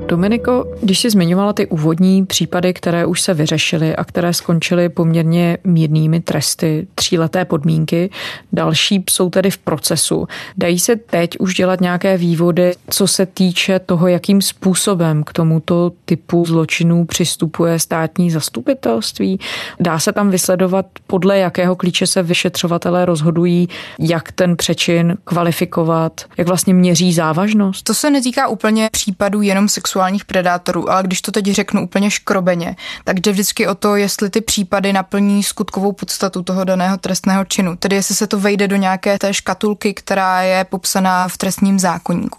Dominiko, 0.08 0.64
když 0.82 1.00
jsi 1.00 1.10
zmiňovala 1.10 1.52
ty 1.52 1.66
úvodní 1.66 2.26
případy, 2.26 2.74
které 2.74 3.06
už 3.06 3.20
se 3.20 3.34
vyřešily 3.34 3.96
a 3.96 4.04
které 4.04 4.34
skončily 4.34 4.88
poměrně 4.88 5.58
mírnými 5.64 6.20
tresty, 6.20 6.86
tříleté 6.94 7.44
podmínky, 7.44 8.10
další 8.52 9.04
jsou 9.10 9.30
tedy 9.30 9.50
v 9.50 9.58
procesu. 9.58 10.26
Dají 10.56 10.78
se 10.78 10.96
teď 10.96 11.30
už 11.38 11.54
dělat 11.54 11.80
nějaké 11.80 12.16
vývody, 12.16 12.72
co 12.90 13.06
se 13.06 13.26
týče 13.26 13.78
toho, 13.78 14.08
jakým 14.08 14.42
způsobem 14.42 15.24
k 15.24 15.32
tomuto 15.32 15.92
typu 16.04 16.44
zločinů 16.44 17.04
přistupuje 17.04 17.78
státní 17.78 18.30
zastupitelství? 18.30 19.40
Dá 19.80 19.98
se 19.98 20.12
tam 20.12 20.30
vysledovat, 20.30 20.86
podle 21.06 21.38
jakého 21.38 21.76
klíče 21.76 22.06
se 22.06 22.22
vyšetřovatelé 22.22 23.04
rozhodují, 23.04 23.68
jak 23.98 24.32
ten 24.32 24.56
přečin 24.56 25.16
kvalifikovat, 25.24 26.20
jak 26.38 26.48
vlastně 26.48 26.74
měří 26.74 27.12
závažnost? 27.12 27.84
To 27.84 27.94
se 27.94 28.10
netýká 28.10 28.48
úplně 28.48 28.88
případů 28.92 29.42
jenom 29.42 29.68
sexuální 29.68 29.97
sexuálních 29.98 30.24
predátorů, 30.24 30.90
ale 30.90 31.02
když 31.02 31.22
to 31.22 31.32
teď 31.32 31.44
řeknu 31.46 31.82
úplně 31.82 32.10
škrobeně, 32.10 32.76
tak 33.04 33.20
jde 33.20 33.32
vždycky 33.32 33.66
o 33.66 33.74
to, 33.74 33.96
jestli 33.96 34.30
ty 34.30 34.40
případy 34.40 34.92
naplní 34.92 35.42
skutkovou 35.42 35.92
podstatu 35.92 36.42
toho 36.42 36.64
daného 36.64 36.96
trestného 36.96 37.44
činu, 37.44 37.76
tedy 37.76 37.96
jestli 37.96 38.14
se 38.14 38.26
to 38.26 38.40
vejde 38.40 38.68
do 38.68 38.76
nějaké 38.76 39.18
té 39.18 39.34
škatulky, 39.34 39.94
která 39.94 40.42
je 40.42 40.64
popsaná 40.64 41.28
v 41.28 41.36
trestním 41.36 41.78
zákonníku. 41.78 42.38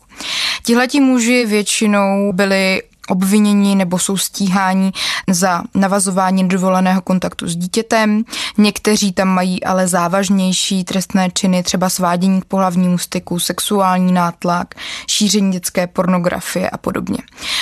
Tihleti 0.64 1.00
muži 1.00 1.46
většinou 1.46 2.34
byli 2.34 2.82
obvinění 3.10 3.76
nebo 3.76 4.00
jsou 4.00 4.18
stíháni 4.18 4.92
za 5.28 5.64
navazování 5.76 6.44
nedovoleného 6.44 7.02
kontaktu 7.02 7.48
s 7.48 7.56
dítětem. 7.56 8.24
Někteří 8.58 9.12
tam 9.12 9.28
mají 9.28 9.64
ale 9.64 9.88
závažnější 9.88 10.84
trestné 10.84 11.30
činy, 11.34 11.64
třeba 11.64 11.90
svádění 11.90 12.42
k 12.42 12.46
pohlavnímu 12.46 12.98
styku, 12.98 13.40
sexuální 13.40 14.12
nátlak, 14.12 14.76
šíření 15.08 15.52
dětské 15.52 15.88
pornografie 15.88 16.70
a 16.70 16.78
podobně. 16.78 17.18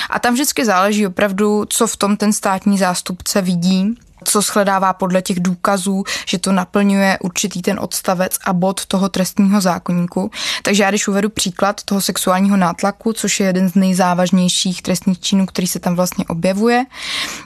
A 0.09 0.19
tam 0.19 0.33
vždycky 0.33 0.65
záleží 0.65 1.07
opravdu, 1.07 1.65
co 1.69 1.87
v 1.87 1.97
tom 1.97 2.17
ten 2.17 2.33
státní 2.33 2.77
zástupce 2.77 3.41
vidí 3.41 3.95
co 4.29 4.41
shledává 4.41 4.93
podle 4.93 5.21
těch 5.21 5.39
důkazů, 5.39 6.03
že 6.25 6.37
to 6.37 6.51
naplňuje 6.51 7.17
určitý 7.21 7.61
ten 7.61 7.79
odstavec 7.79 8.37
a 8.45 8.53
bod 8.53 8.85
toho 8.85 9.09
trestního 9.09 9.61
zákonníku. 9.61 10.31
Takže 10.63 10.83
já 10.83 10.89
když 10.89 11.07
uvedu 11.07 11.29
příklad 11.29 11.83
toho 11.83 12.01
sexuálního 12.01 12.57
nátlaku, 12.57 13.13
což 13.13 13.39
je 13.39 13.45
jeden 13.47 13.69
z 13.69 13.75
nejzávažnějších 13.75 14.81
trestních 14.81 15.19
činů, 15.19 15.45
který 15.45 15.67
se 15.67 15.79
tam 15.79 15.95
vlastně 15.95 16.25
objevuje, 16.25 16.85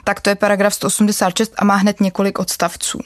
tak 0.04 0.20
to 0.20 0.30
je 0.30 0.34
paragraf 0.34 0.74
186 0.74 1.52
a 1.56 1.64
má 1.64 1.74
hned 1.74 2.00
několik 2.00 2.38
odstavců. 2.38 2.98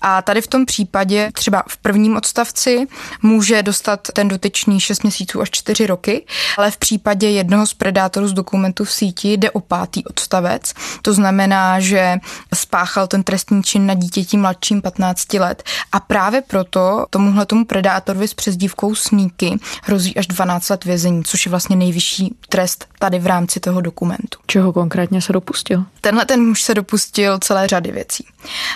A 0.00 0.22
tady 0.22 0.40
v 0.40 0.46
tom 0.46 0.66
případě 0.66 1.30
třeba 1.32 1.62
v 1.68 1.76
prvním 1.76 2.16
odstavci 2.16 2.86
může 3.22 3.62
dostat 3.62 4.08
ten 4.12 4.28
dotyčný 4.28 4.80
6 4.80 5.02
měsíců 5.02 5.40
až 5.40 5.50
4 5.50 5.86
roky, 5.86 6.24
ale 6.58 6.70
v 6.70 6.76
případě 6.76 7.30
jednoho 7.30 7.66
z 7.66 7.74
predátorů 7.74 8.28
z 8.28 8.32
dokumentu 8.32 8.84
v 8.84 8.92
síti 8.92 9.32
jde 9.32 9.50
o 9.50 9.60
pátý 9.60 10.04
odstavec. 10.04 10.74
To 11.02 11.12
znamená, 11.12 11.80
že 11.80 12.16
spáchal 12.54 13.06
ten 13.06 13.15
trestný 13.22 13.62
čin 13.62 13.86
na 13.86 13.94
dítěti 13.94 14.36
mladším 14.36 14.82
15 14.82 15.34
let. 15.34 15.62
A 15.92 16.00
právě 16.00 16.40
proto 16.40 17.06
tomuhle 17.10 17.46
tomu 17.46 17.64
predátorovi 17.64 18.28
s 18.28 18.34
přezdívkou 18.34 18.94
Sníky 18.94 19.58
hrozí 19.82 20.16
až 20.16 20.26
12 20.26 20.68
let 20.68 20.84
vězení, 20.84 21.24
což 21.24 21.46
je 21.46 21.50
vlastně 21.50 21.76
nejvyšší 21.76 22.34
trest 22.48 22.86
tady 22.98 23.18
v 23.18 23.26
rámci 23.26 23.60
toho 23.60 23.80
dokumentu. 23.80 24.38
Čeho 24.46 24.72
konkrétně 24.72 25.22
se 25.22 25.32
dopustil? 25.32 25.84
Tenhle 26.00 26.24
ten 26.24 26.46
muž 26.46 26.62
se 26.62 26.74
dopustil 26.74 27.38
celé 27.38 27.66
řady 27.66 27.92
věcí. 27.92 28.26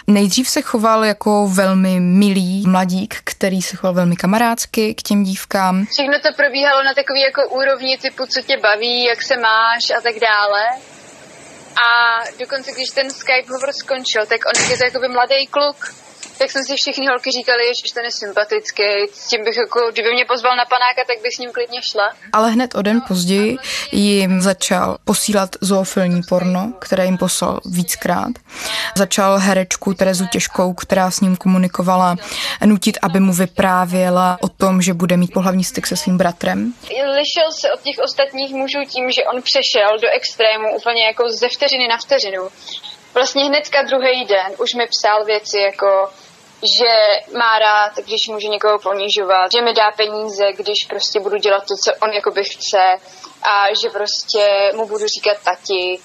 Nejdřív 0.07 0.49
se 0.49 0.63
choval 0.63 1.05
jako 1.05 1.49
velmi 1.49 2.01
milý 2.01 2.67
mladík, 2.67 3.17
který 3.25 3.63
se 3.63 3.77
choval 3.77 3.95
velmi 3.95 4.17
kamarádsky 4.17 4.95
k 4.95 5.03
těm 5.03 5.25
dívkám. 5.25 5.87
Všechno 5.87 6.15
to 6.23 6.29
probíhalo 6.37 6.85
na 6.85 6.95
takový 6.95 7.21
jako 7.21 7.49
úrovni 7.49 7.99
typu, 7.99 8.27
co 8.27 8.41
tě 8.43 8.57
baví, 8.63 9.05
jak 9.05 9.23
se 9.23 9.37
máš 9.37 9.91
a 9.99 10.01
tak 10.01 10.15
dále. 10.21 10.63
A 11.77 12.21
dokonce, 12.39 12.73
když 12.73 12.91
ten 12.95 13.11
Skype 13.11 13.53
hovor 13.53 13.71
skončil, 13.83 14.27
tak 14.27 14.41
on 14.47 14.71
je 14.71 14.77
to 14.79 14.85
jakoby 14.85 15.09
mladý 15.09 15.47
kluk, 15.47 15.95
tak 16.39 16.51
jsem 16.51 16.65
si 16.65 16.77
všechny 16.77 17.07
holky 17.07 17.31
říkali, 17.31 17.63
že 17.75 17.95
ten 17.95 18.05
je 18.05 18.11
sympatický, 18.11 18.83
s 19.13 19.29
tím 19.29 19.45
bych 19.45 19.57
jako, 19.57 19.81
kdyby 19.93 20.13
mě 20.13 20.25
pozval 20.25 20.57
na 20.57 20.65
panáka, 20.65 21.03
tak 21.07 21.23
bych 21.23 21.35
s 21.35 21.39
ním 21.39 21.53
klidně 21.53 21.83
šla. 21.83 22.13
Ale 22.33 22.51
hned 22.51 22.75
o 22.75 22.83
den 22.83 23.03
později 23.09 23.57
jim 23.93 24.41
začal 24.41 24.99
posílat 25.05 25.51
zoofilní 25.61 26.21
porno, 26.29 26.73
které 26.79 27.05
jim 27.05 27.19
poslal 27.19 27.61
víckrát. 27.65 28.33
Začal 28.97 29.39
herečku 29.39 29.95
Terezu 29.95 30.27
Těžkou, 30.33 30.75
která 30.75 31.11
s 31.11 31.21
ním 31.21 31.37
komunikovala, 31.37 32.17
nutit, 32.65 32.99
aby 33.03 33.21
mu 33.21 33.33
vyprávěla 33.33 34.39
o 34.41 34.49
tom, 34.49 34.83
že 34.83 34.95
bude 34.95 35.17
mít 35.17 35.33
pohlavní 35.33 35.65
styk 35.65 35.87
se 35.87 35.97
svým 35.97 36.19
bratrem. 36.19 36.75
Lišil 37.19 37.53
se 37.53 37.73
od 37.73 37.81
těch 37.81 37.99
ostatních 38.05 38.55
mužů 38.55 38.79
tím, 38.89 39.11
že 39.11 39.25
on 39.25 39.43
přešel 39.43 39.99
do 40.03 40.09
extrému 40.13 40.77
úplně 40.77 41.07
jako 41.07 41.33
ze 41.33 41.49
vteřiny 41.49 41.89
na 41.89 41.97
vteřinu. 41.97 42.49
Vlastně 43.15 43.45
hnedka 43.45 43.83
druhý 43.83 44.25
den 44.25 44.53
už 44.59 44.75
mi 44.75 44.87
psal 44.87 45.25
věci 45.25 45.59
jako 45.59 46.11
že 46.63 46.93
má 47.39 47.59
rád, 47.59 47.97
když 47.97 48.29
může 48.29 48.49
někoho 48.49 48.79
ponižovat, 48.79 49.53
že 49.53 49.63
mi 49.63 49.75
dá 49.75 49.91
peníze, 49.97 50.53
když 50.53 50.85
prostě 50.89 51.21
budu 51.21 51.37
dělat 51.37 51.61
to, 51.61 51.75
co 51.85 51.93
on 52.03 52.13
jakoby 52.13 52.45
chce 52.45 52.85
a 53.43 53.75
že 53.83 53.89
prostě 53.91 54.73
mu 54.75 54.87
budu 54.87 55.07
říkat 55.07 55.37
tati. 55.45 55.99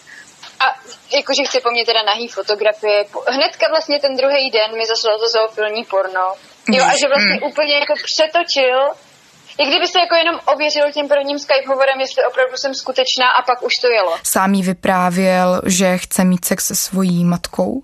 A 0.60 0.66
jakože 1.12 1.44
chce 1.44 1.60
po 1.60 1.72
mně 1.72 1.86
teda 1.86 2.04
nahý 2.04 2.28
fotografie. 2.28 3.06
Hnedka 3.28 3.66
vlastně 3.70 4.00
ten 4.00 4.16
druhý 4.16 4.52
den 4.52 4.78
mi 4.78 4.86
zaslal 4.86 5.20
to 5.20 5.28
zoofilní 5.30 5.84
porno. 5.84 6.34
Jo, 6.72 6.84
a 6.86 6.98
že 6.98 7.08
vlastně 7.08 7.38
mm. 7.42 7.44
úplně 7.44 7.74
jako 7.74 7.94
přetočil 8.04 8.80
jak 9.60 9.70
kdyby 9.70 9.88
se 9.88 10.00
jako 10.00 10.16
jenom 10.16 10.36
ověřil 10.46 10.92
tím 10.94 11.08
prvním 11.08 11.40
Skype 11.40 11.68
hovorem, 11.68 12.00
jestli 12.00 12.26
opravdu 12.30 12.58
jsem 12.58 12.74
skutečná 12.74 13.28
a 13.40 13.42
pak 13.42 13.64
už 13.64 13.74
to 13.82 13.88
jelo. 13.88 14.18
Sám 14.24 14.54
jí 14.54 14.64
vyprávěl, 14.64 15.62
že 15.66 15.98
chce 15.98 16.24
mít 16.24 16.46
sex 16.46 16.66
se 16.66 16.76
svojí 16.76 17.26
matkou 17.26 17.84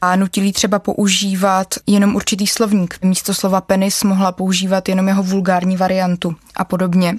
a 0.00 0.16
nutil 0.16 0.52
třeba 0.52 0.78
používat 0.78 1.68
jenom 1.86 2.14
určitý 2.16 2.46
slovník. 2.46 2.98
Místo 3.02 3.34
slova 3.34 3.60
penis 3.60 4.02
mohla 4.02 4.32
používat 4.32 4.88
jenom 4.88 5.08
jeho 5.08 5.22
vulgární 5.22 5.76
variantu 5.76 6.34
a 6.56 6.64
podobně. 6.64 7.14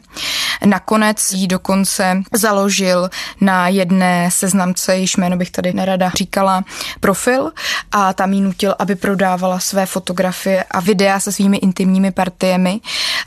Nakonec 0.65 1.31
jí 1.31 1.47
dokonce 1.47 2.23
založil 2.33 3.09
na 3.41 3.67
jedné 3.67 4.31
seznamce, 4.31 4.97
již 4.97 5.17
jméno 5.17 5.37
bych 5.37 5.51
tady 5.51 5.73
nerada 5.73 6.11
říkala, 6.15 6.63
profil 6.99 7.51
a 7.97 8.13
tam 8.13 8.33
jí 8.33 8.41
nutil, 8.41 8.75
aby 8.79 8.95
prodávala 8.95 9.59
své 9.59 9.85
fotografie 9.85 10.63
a 10.71 10.79
videa 10.79 11.19
se 11.19 11.31
svými 11.31 11.57
intimními 11.57 12.11
partiemi, 12.11 12.79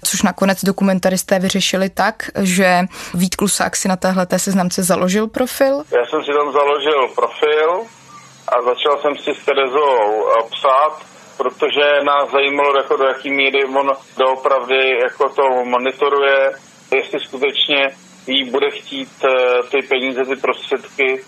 což 0.04 0.22
nakonec 0.22 0.64
dokumentaristé 0.64 1.38
vyřešili 1.38 1.90
tak, 1.90 2.30
že 2.40 2.80
Vít 3.14 3.36
Klusák 3.36 3.76
si 3.76 3.88
na 3.88 3.96
téhle 3.96 4.26
seznamce 4.36 4.82
založil 4.82 5.26
profil. 5.26 5.74
Já 5.76 6.06
jsem 6.06 6.24
si 6.24 6.30
tam 6.38 6.52
založil 6.52 7.08
profil 7.14 7.70
a 8.48 8.62
začal 8.62 8.98
jsem 9.02 9.16
si 9.16 9.40
s 9.40 9.44
Terezou 9.44 9.96
eh, 10.28 10.42
psát, 10.50 10.94
protože 11.36 12.04
nás 12.04 12.30
zajímalo, 12.32 12.76
jako 12.76 12.96
do 12.96 13.04
jaký 13.04 13.30
míry 13.30 13.64
on 13.64 13.92
doopravdy 14.18 14.98
jako 15.02 15.28
to 15.28 15.42
monitoruje, 15.64 16.52
jestli 16.94 17.20
skutečně 17.20 17.88
jí 18.26 18.50
bude 18.50 18.70
chtít 18.70 19.12
eh, 19.24 19.62
ty 19.70 19.78
peníze, 19.88 20.24
ty 20.24 20.36
prostředky 20.36 21.24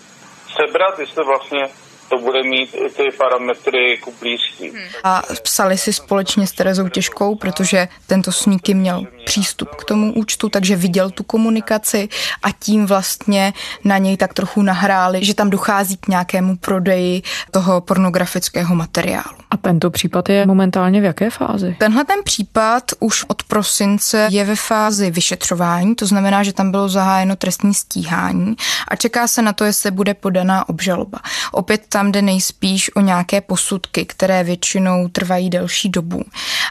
sebrat, 0.55 0.99
jestli 0.99 1.23
vlastně 1.23 1.67
to 2.11 2.17
bude 2.17 2.43
mít 2.43 2.69
i 2.73 2.89
ty 2.89 3.11
parametry 3.17 3.97
ku 3.97 4.13
blízký. 4.19 4.69
Hmm. 4.69 4.81
A 5.03 5.21
psali 5.43 5.77
si 5.77 5.93
společně 5.93 6.47
s 6.47 6.51
Terezou 6.51 6.87
Těžkou, 6.87 7.35
protože 7.35 7.87
tento 8.07 8.31
Sníky 8.31 8.73
měl 8.73 9.07
přístup 9.25 9.69
k 9.69 9.83
tomu 9.83 10.13
účtu, 10.13 10.49
takže 10.49 10.75
viděl 10.75 11.09
tu 11.09 11.23
komunikaci 11.23 12.09
a 12.43 12.51
tím 12.51 12.85
vlastně 12.85 13.53
na 13.83 13.97
něj 13.97 14.17
tak 14.17 14.33
trochu 14.33 14.61
nahráli, 14.61 15.25
že 15.25 15.33
tam 15.33 15.49
dochází 15.49 15.97
k 15.97 16.07
nějakému 16.07 16.57
prodeji 16.57 17.21
toho 17.51 17.81
pornografického 17.81 18.75
materiálu. 18.75 19.37
A 19.51 19.57
tento 19.57 19.91
případ 19.91 20.29
je 20.29 20.45
momentálně 20.45 21.01
v 21.01 21.03
jaké 21.03 21.29
fázi? 21.29 21.75
Tenhle 21.79 22.05
ten 22.05 22.23
případ 22.23 22.83
už 22.99 23.25
od 23.27 23.43
prosince 23.43 24.27
je 24.31 24.45
ve 24.45 24.55
fázi 24.55 25.11
vyšetřování, 25.11 25.95
to 25.95 26.05
znamená, 26.05 26.43
že 26.43 26.53
tam 26.53 26.71
bylo 26.71 26.89
zahájeno 26.89 27.35
trestní 27.35 27.73
stíhání 27.73 28.55
a 28.87 28.95
čeká 28.95 29.27
se 29.27 29.41
na 29.41 29.53
to, 29.53 29.63
jestli 29.63 29.91
bude 29.91 30.13
podaná 30.13 30.69
obžaloba. 30.69 31.19
Opět 31.51 31.85
tam 31.89 32.11
jde 32.11 32.21
nejspíš 32.21 32.95
o 32.95 33.01
nějaké 33.01 33.41
posudky, 33.41 34.05
které 34.05 34.43
většinou 34.43 35.07
trvají 35.07 35.49
delší 35.49 35.89
dobu. 35.89 36.23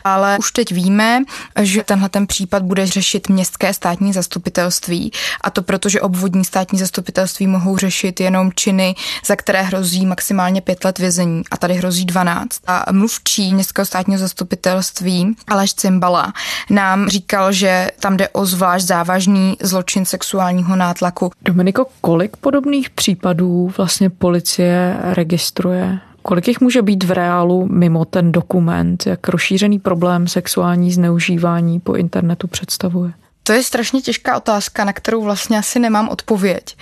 Ale 0.05 0.39
už 0.39 0.53
teď 0.53 0.73
víme, 0.73 1.23
že 1.61 1.85
tenhle 1.85 2.09
ten 2.09 2.27
případ 2.27 2.63
bude 2.63 2.87
řešit 2.87 3.29
městské 3.29 3.75
státní 3.75 4.13
zastupitelství 4.13 5.13
a 5.41 5.51
to 5.51 5.63
proto, 5.63 5.89
že 5.89 6.01
obvodní 6.01 6.45
státní 6.45 6.79
zastupitelství 6.79 7.47
mohou 7.47 7.77
řešit 7.77 8.21
jenom 8.21 8.53
činy, 8.55 8.95
za 9.27 9.37
které 9.37 9.63
hrozí 9.63 10.07
maximálně 10.07 10.61
pět 10.61 10.85
let 10.85 10.99
vězení 10.99 11.43
a 11.51 11.57
tady 11.57 11.75
hrozí 11.75 12.05
12. 12.05 12.61
A 12.67 12.93
mluvčí 12.93 13.55
městského 13.55 13.87
státního 13.87 14.19
zastupitelství 14.19 15.37
Aleš 15.49 15.75
Cimbala 15.75 16.33
nám 16.71 17.09
říkal, 17.09 17.53
že 17.53 17.91
tam 18.01 18.17
jde 18.17 18.29
o 18.29 18.47
zvlášť 18.47 18.87
závažný 18.87 19.57
zločin 19.63 20.05
sexuálního 20.05 20.77
nátlaku. 20.77 21.31
Dominiko, 21.43 21.87
kolik 22.01 22.37
podobných 22.37 22.91
případů 22.91 23.73
vlastně 23.77 24.11
policie 24.11 24.70
registruje? 25.13 25.99
Kolik 26.23 26.49
jich 26.49 26.61
může 26.61 26.83
být 26.83 27.05
v 27.05 27.11
reálu 27.11 27.69
mimo 27.71 28.05
ten 28.05 28.33
dokument? 28.33 29.07
Jak 29.07 29.29
rozšířený 29.29 29.79
problém 29.79 30.29
sexuální 30.29 30.93
zneužívání 30.93 31.81
po 31.81 31.95
internetu 31.95 32.47
představuje? 32.47 33.13
To 33.51 33.55
je 33.55 33.63
strašně 33.63 34.03
těžká 34.03 34.37
otázka, 34.37 34.85
na 34.85 34.93
kterou 34.93 35.23
vlastně 35.23 35.59
asi 35.59 35.79
nemám 35.79 36.09
odpověď. 36.09 36.77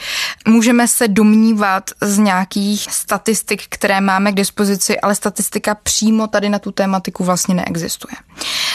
Můžeme 0.48 0.88
se 0.88 1.08
domnívat 1.08 1.90
z 2.00 2.18
nějakých 2.18 2.82
statistik, 2.90 3.62
které 3.68 4.00
máme 4.00 4.32
k 4.32 4.34
dispozici, 4.34 5.00
ale 5.00 5.14
statistika 5.14 5.74
přímo 5.74 6.26
tady 6.26 6.48
na 6.48 6.58
tu 6.58 6.72
tématiku 6.72 7.24
vlastně 7.24 7.54
neexistuje. 7.54 8.14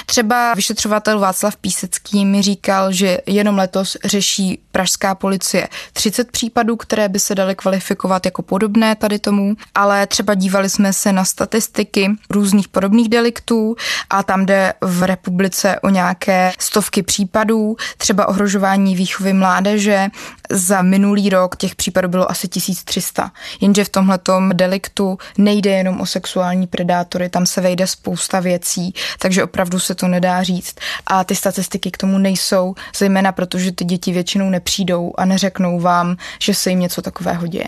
Třeba 0.06 0.54
vyšetřovatel 0.54 1.20
Václav 1.20 1.56
Písecký 1.56 2.26
mi 2.26 2.42
říkal, 2.42 2.92
že 2.92 3.18
jenom 3.26 3.58
letos 3.58 3.98
řeší 4.06 4.60
pražská 4.72 5.16
policie 5.16 5.68
30 5.94 6.32
případů, 6.32 6.76
které 6.76 7.10
by 7.10 7.20
se 7.20 7.36
daly 7.36 7.56
kvalifikovat 7.56 8.26
jako 8.26 8.42
podobné 8.42 8.96
tady 8.96 9.20
tomu, 9.20 9.56
ale 9.76 10.08
třeba 10.08 10.34
dívali 10.34 10.70
jsme 10.70 10.94
se 10.94 11.12
na 11.12 11.26
statistiky 11.26 12.12
různých 12.30 12.68
podobných 12.68 13.10
deliktů 13.10 13.76
a 14.10 14.24
tam 14.24 14.46
jde 14.46 14.74
v 14.82 15.04
republice 15.04 15.80
o 15.80 15.90
nějaké 15.90 16.52
stovky 16.60 17.04
případů 17.04 17.76
třeba 17.98 18.28
ohrožování 18.28 18.96
výchovy 18.96 19.34
mládeže. 19.34 20.08
Za 20.52 20.82
minulý 20.82 21.30
rok 21.30 21.56
těch 21.56 21.76
případů 21.76 22.08
bylo 22.10 22.32
asi 22.32 22.48
1300. 22.48 23.32
Jenže 23.62 23.84
v 23.84 23.90
tomhletom 23.90 24.50
deliktu 24.54 25.18
nejde 25.38 25.72
jenom 25.72 26.02
o 26.02 26.06
sexuální 26.06 26.68
predátory, 26.68 27.30
tam 27.30 27.46
se 27.46 27.62
vejde 27.62 27.88
spousta 27.88 28.40
věcí, 28.40 28.94
takže 29.20 29.44
opravdu 29.44 29.80
se 29.80 29.96
to 29.96 30.08
nedá 30.08 30.44
říct. 30.44 30.76
A 31.08 31.24
ty 31.24 31.36
statistiky 31.36 31.92
k 31.92 31.98
tomu 31.98 32.18
nejsou, 32.18 32.76
zejména 32.98 33.32
protože 33.32 33.72
ty 33.72 33.86
děti 33.86 34.12
většinou 34.12 34.50
nepřijdou 34.50 35.14
a 35.18 35.26
neřeknou 35.26 35.80
vám, 35.80 36.18
že 36.40 36.54
se 36.54 36.70
jim 36.70 36.80
něco 36.80 37.02
takového 37.02 37.48
děje. 37.48 37.68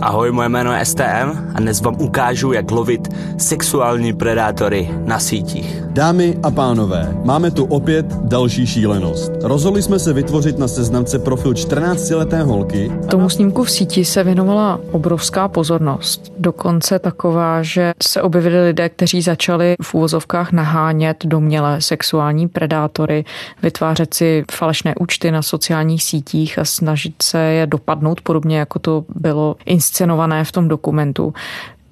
Ahoj, 0.00 0.32
moje 0.32 0.48
jméno 0.48 0.72
je 0.72 0.84
STM 0.84 1.52
a 1.54 1.60
dnes 1.60 1.80
vám 1.80 1.96
ukážu, 2.00 2.52
jak 2.52 2.70
lovit 2.70 3.08
sexuální 3.38 4.12
predátory 4.12 4.90
na 5.04 5.18
sítích. 5.18 5.82
Dámy 5.88 6.38
a 6.42 6.50
pánové, 6.50 7.16
máme 7.24 7.50
tu 7.50 7.64
opět 7.64 8.06
další 8.06 8.66
šílenost. 8.66 9.32
Rozhodli 9.42 9.82
jsme 9.82 9.98
se 9.98 10.12
vytvořit 10.12 10.58
na 10.58 10.68
seznamce 10.68 11.18
profil 11.18 11.52
14-leté 11.52 12.42
holky. 12.42 12.92
Tomu 13.10 13.30
snímku 13.30 13.64
v 13.64 13.70
síti 13.70 14.04
se 14.04 14.24
věnovala 14.24 14.80
obrovská 14.92 15.48
pozornost. 15.48 16.32
Dokonce 16.38 16.98
taková, 16.98 17.62
že 17.62 17.92
se 18.02 18.22
objevili 18.22 18.64
lidé, 18.64 18.88
kteří 18.88 19.22
začali 19.22 19.76
v 19.82 19.94
úvozovkách 19.94 20.52
nahánět 20.52 21.16
domělé 21.26 21.80
sexuální 21.80 22.48
predátory, 22.48 23.24
vytvářet 23.62 24.14
si 24.14 24.44
falešné 24.52 24.94
účty 25.00 25.30
na 25.30 25.42
sociálních 25.42 26.02
sítích 26.02 26.58
a 26.58 26.64
snažit 26.64 27.14
se 27.22 27.38
je 27.38 27.66
dopadnout, 27.66 28.20
podobně 28.20 28.58
jako 28.58 28.78
to 28.78 29.04
bylo 29.14 29.56
inscenované 29.88 30.44
v 30.44 30.52
tom 30.52 30.68
dokumentu. 30.68 31.34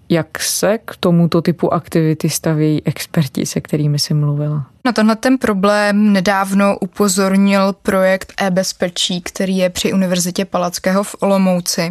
Jak 0.08 0.38
se 0.42 0.78
k 0.78 0.96
tomuto 1.00 1.42
typu 1.42 1.74
aktivity 1.74 2.30
staví 2.30 2.82
experti, 2.84 3.46
se 3.46 3.60
kterými 3.60 3.98
si 3.98 4.14
mluvila? 4.14 4.66
Na 4.86 4.92
tenhle 4.92 5.16
ten 5.16 5.38
problém 5.38 6.12
nedávno 6.12 6.78
upozornil 6.78 7.72
projekt 7.72 8.32
e-bezpečí, 8.36 9.20
který 9.20 9.56
je 9.56 9.70
při 9.70 9.92
Univerzitě 9.92 10.44
Palackého 10.44 11.04
v 11.04 11.16
Olomouci. 11.20 11.90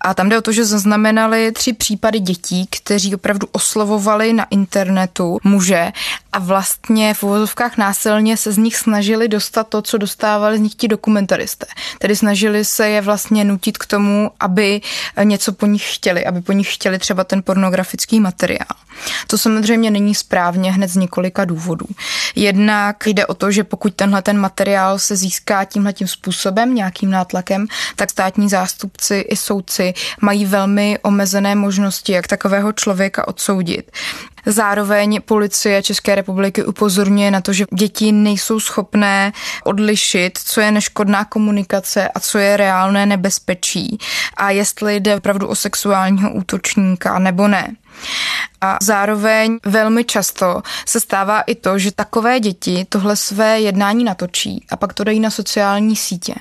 A 0.00 0.14
tam 0.14 0.28
jde 0.28 0.38
o 0.38 0.42
to, 0.42 0.52
že 0.52 0.64
zaznamenali 0.64 1.52
tři 1.52 1.72
případy 1.72 2.20
dětí, 2.20 2.66
kteří 2.70 3.14
opravdu 3.14 3.46
oslovovali 3.52 4.32
na 4.32 4.44
internetu 4.50 5.38
muže 5.44 5.92
a 6.32 6.38
vlastně 6.38 7.14
v 7.14 7.22
uvozovkách 7.22 7.76
násilně 7.76 8.36
se 8.36 8.52
z 8.52 8.58
nich 8.58 8.76
snažili 8.76 9.28
dostat 9.28 9.68
to, 9.68 9.82
co 9.82 9.98
dostávali 9.98 10.58
z 10.58 10.60
nich 10.60 10.74
ti 10.74 10.88
dokumentaristé. 10.88 11.66
Tedy 11.98 12.16
snažili 12.16 12.64
se 12.64 12.88
je 12.88 13.00
vlastně 13.00 13.44
nutit 13.44 13.78
k 13.78 13.86
tomu, 13.86 14.30
aby 14.40 14.80
něco 15.22 15.52
po 15.52 15.66
nich 15.66 15.94
chtěli, 15.94 16.26
aby 16.26 16.40
po 16.40 16.52
nich 16.52 16.74
chtěli 16.74 16.98
třeba 16.98 17.24
ten 17.24 17.42
pornografický 17.42 18.20
materiál. 18.20 18.76
To 19.26 19.38
samozřejmě 19.38 19.90
není 19.90 20.14
správně 20.14 20.72
hned 20.72 20.88
z 20.88 20.96
několika 20.96 21.44
důvodů. 21.44 21.86
Jednak 22.34 23.06
jde 23.06 23.26
o 23.26 23.34
to, 23.34 23.50
že 23.50 23.64
pokud 23.64 23.94
tenhle 23.94 24.22
ten 24.22 24.38
materiál 24.38 24.98
se 24.98 25.16
získá 25.16 25.64
tímhle 25.64 25.92
tím 25.92 26.08
způsobem, 26.08 26.74
nějakým 26.74 27.10
nátlakem, 27.10 27.66
tak 27.96 28.10
státní 28.10 28.48
zástupci 28.48 29.14
i 29.16 29.36
soudci 29.36 29.94
mají 30.20 30.44
velmi 30.44 30.98
omezené 31.02 31.54
možnosti, 31.54 32.12
jak 32.12 32.26
takového 32.26 32.72
člověka 32.72 33.28
odsoudit. 33.28 33.90
Zároveň 34.46 35.20
policie 35.24 35.82
České 35.82 36.14
republiky 36.14 36.64
upozorňuje 36.64 37.30
na 37.30 37.40
to, 37.40 37.52
že 37.52 37.64
děti 37.74 38.12
nejsou 38.12 38.60
schopné 38.60 39.32
odlišit, 39.64 40.38
co 40.38 40.60
je 40.60 40.70
neškodná 40.70 41.24
komunikace 41.24 42.08
a 42.08 42.20
co 42.20 42.38
je 42.38 42.56
reálné 42.56 43.06
nebezpečí 43.06 43.98
a 44.36 44.50
jestli 44.50 44.96
jde 44.96 45.16
opravdu 45.16 45.46
o 45.46 45.54
sexuálního 45.54 46.32
útočníka 46.32 47.18
nebo 47.18 47.48
ne. 47.48 47.76
A 48.60 48.78
zároveň 48.82 49.58
velmi 49.66 50.04
často 50.04 50.62
se 50.86 51.00
stává 51.00 51.40
i 51.40 51.54
to, 51.54 51.78
že 51.78 51.92
takové 51.92 52.40
děti 52.40 52.86
tohle 52.88 53.16
své 53.16 53.60
jednání 53.60 54.04
natočí 54.04 54.66
a 54.70 54.76
pak 54.76 54.92
to 54.92 55.04
dají 55.04 55.20
na 55.20 55.30
sociální 55.30 55.96
sítě. 55.96 56.34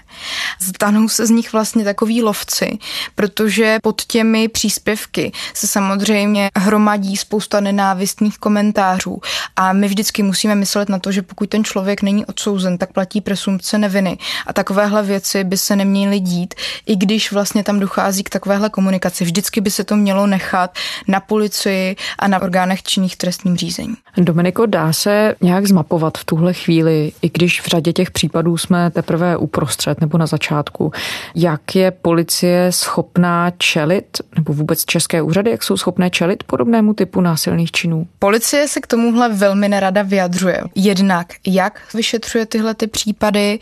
Zdanou 0.59 1.09
se 1.09 1.25
z 1.25 1.29
nich 1.29 1.53
vlastně 1.53 1.83
takový 1.83 2.21
lovci, 2.23 2.77
protože 3.15 3.79
pod 3.83 4.01
těmi 4.01 4.47
příspěvky 4.47 5.31
se 5.53 5.67
samozřejmě 5.67 6.49
hromadí 6.57 7.17
spousta 7.17 7.59
nenávistných 7.59 8.37
komentářů 8.37 9.21
a 9.55 9.73
my 9.73 9.87
vždycky 9.87 10.23
musíme 10.23 10.55
myslet 10.55 10.89
na 10.89 10.99
to, 10.99 11.11
že 11.11 11.21
pokud 11.21 11.49
ten 11.49 11.63
člověk 11.63 12.01
není 12.01 12.25
odsouzen, 12.25 12.77
tak 12.77 12.93
platí 12.93 13.21
presumpce 13.21 13.77
neviny 13.77 14.17
a 14.47 14.53
takovéhle 14.53 15.03
věci 15.03 15.43
by 15.43 15.57
se 15.57 15.75
neměly 15.75 16.19
dít, 16.19 16.53
i 16.85 16.95
když 16.95 17.31
vlastně 17.31 17.63
tam 17.63 17.79
dochází 17.79 18.23
k 18.23 18.29
takovéhle 18.29 18.69
komunikaci. 18.69 19.23
Vždycky 19.23 19.61
by 19.61 19.71
se 19.71 19.83
to 19.83 19.95
mělo 19.95 20.27
nechat 20.27 20.77
na 21.07 21.19
policii 21.41 21.95
a 22.19 22.27
na 22.27 22.41
orgánech 22.41 22.84
činných 22.84 23.17
trestním 23.17 23.58
řízení. 23.58 23.93
Dominiko, 24.17 24.65
dá 24.65 24.93
se 24.93 25.36
nějak 25.41 25.67
zmapovat 25.67 26.17
v 26.17 26.25
tuhle 26.25 26.54
chvíli, 26.54 27.12
i 27.21 27.30
když 27.34 27.62
v 27.62 27.67
řadě 27.67 27.93
těch 27.93 28.12
případů 28.12 28.58
jsme 28.58 28.91
teprve 28.91 29.38
uprostřed 29.38 30.01
nebo 30.01 30.17
na 30.17 30.25
začátku, 30.25 30.91
jak 31.36 31.75
je 31.75 31.91
policie 31.91 32.71
schopná 32.71 33.51
čelit, 33.58 34.17
nebo 34.36 34.54
vůbec 34.54 34.86
české 34.86 35.21
úřady, 35.21 35.51
jak 35.51 35.63
jsou 35.63 35.77
schopné 35.77 36.10
čelit 36.10 36.43
podobnému 36.43 36.93
typu 36.93 37.21
násilných 37.21 37.71
činů? 37.71 38.08
Policie 38.19 38.67
se 38.67 38.80
k 38.80 38.88
tomuhle 38.88 39.30
velmi 39.30 39.69
nerada 39.69 40.01
vyjadřuje. 40.01 40.63
Jednak, 40.75 41.27
jak 41.47 41.82
vyšetřuje 41.93 42.45
tyhle 42.45 42.75
ty 42.75 42.88
případy, 42.88 43.60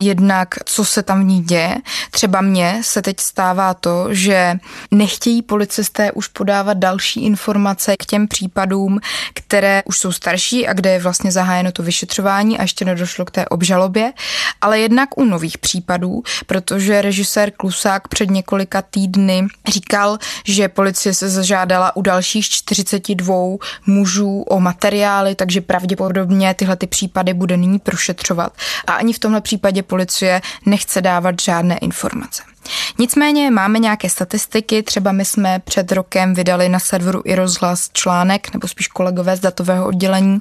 jednak, 0.00 0.48
co 0.64 0.84
se 0.84 1.02
tam 1.02 1.20
v 1.20 1.24
ní 1.24 1.42
děje. 1.42 1.76
Třeba 2.10 2.40
mně 2.40 2.80
se 2.82 3.02
teď 3.02 3.20
stává 3.20 3.74
to, 3.74 4.06
že 4.10 4.58
nechtějí 4.90 5.42
policisté 5.42 6.12
už 6.12 6.28
podávat 6.28 6.76
další 6.76 7.21
informace 7.24 7.96
k 7.96 8.06
těm 8.06 8.28
případům, 8.28 8.98
které 9.34 9.82
už 9.84 9.98
jsou 9.98 10.12
starší 10.12 10.68
a 10.68 10.72
kde 10.72 10.90
je 10.90 10.98
vlastně 10.98 11.32
zahájeno 11.32 11.72
to 11.72 11.82
vyšetřování 11.82 12.58
a 12.58 12.62
ještě 12.62 12.84
nedošlo 12.84 13.24
k 13.24 13.30
té 13.30 13.46
obžalobě, 13.46 14.12
ale 14.60 14.80
jednak 14.80 15.18
u 15.18 15.24
nových 15.24 15.58
případů, 15.58 16.22
protože 16.46 17.02
režisér 17.02 17.50
Klusák 17.50 18.08
před 18.08 18.30
několika 18.30 18.82
týdny 18.82 19.46
říkal, 19.68 20.18
že 20.44 20.68
policie 20.68 21.14
se 21.14 21.28
zažádala 21.28 21.96
u 21.96 22.02
dalších 22.02 22.48
42 22.48 23.34
mužů 23.86 24.42
o 24.42 24.60
materiály, 24.60 25.34
takže 25.34 25.60
pravděpodobně 25.60 26.54
tyhle 26.54 26.76
ty 26.76 26.86
případy 26.86 27.34
bude 27.34 27.56
nyní 27.56 27.78
prošetřovat. 27.78 28.52
A 28.86 28.92
ani 28.92 29.12
v 29.12 29.18
tomhle 29.18 29.40
případě 29.40 29.82
policie 29.82 30.40
nechce 30.66 31.00
dávat 31.00 31.40
žádné 31.40 31.78
informace. 31.78 32.51
Nicméně 32.98 33.50
máme 33.50 33.78
nějaké 33.78 34.10
statistiky, 34.10 34.82
třeba 34.82 35.12
my 35.12 35.24
jsme 35.24 35.60
před 35.64 35.92
rokem 35.92 36.34
vydali 36.34 36.68
na 36.68 36.78
serveru 36.78 37.22
i 37.24 37.34
rozhlas 37.34 37.90
článek, 37.92 38.54
nebo 38.54 38.68
spíš 38.68 38.88
kolegové 38.88 39.36
z 39.36 39.40
datového 39.40 39.86
oddělení, 39.86 40.40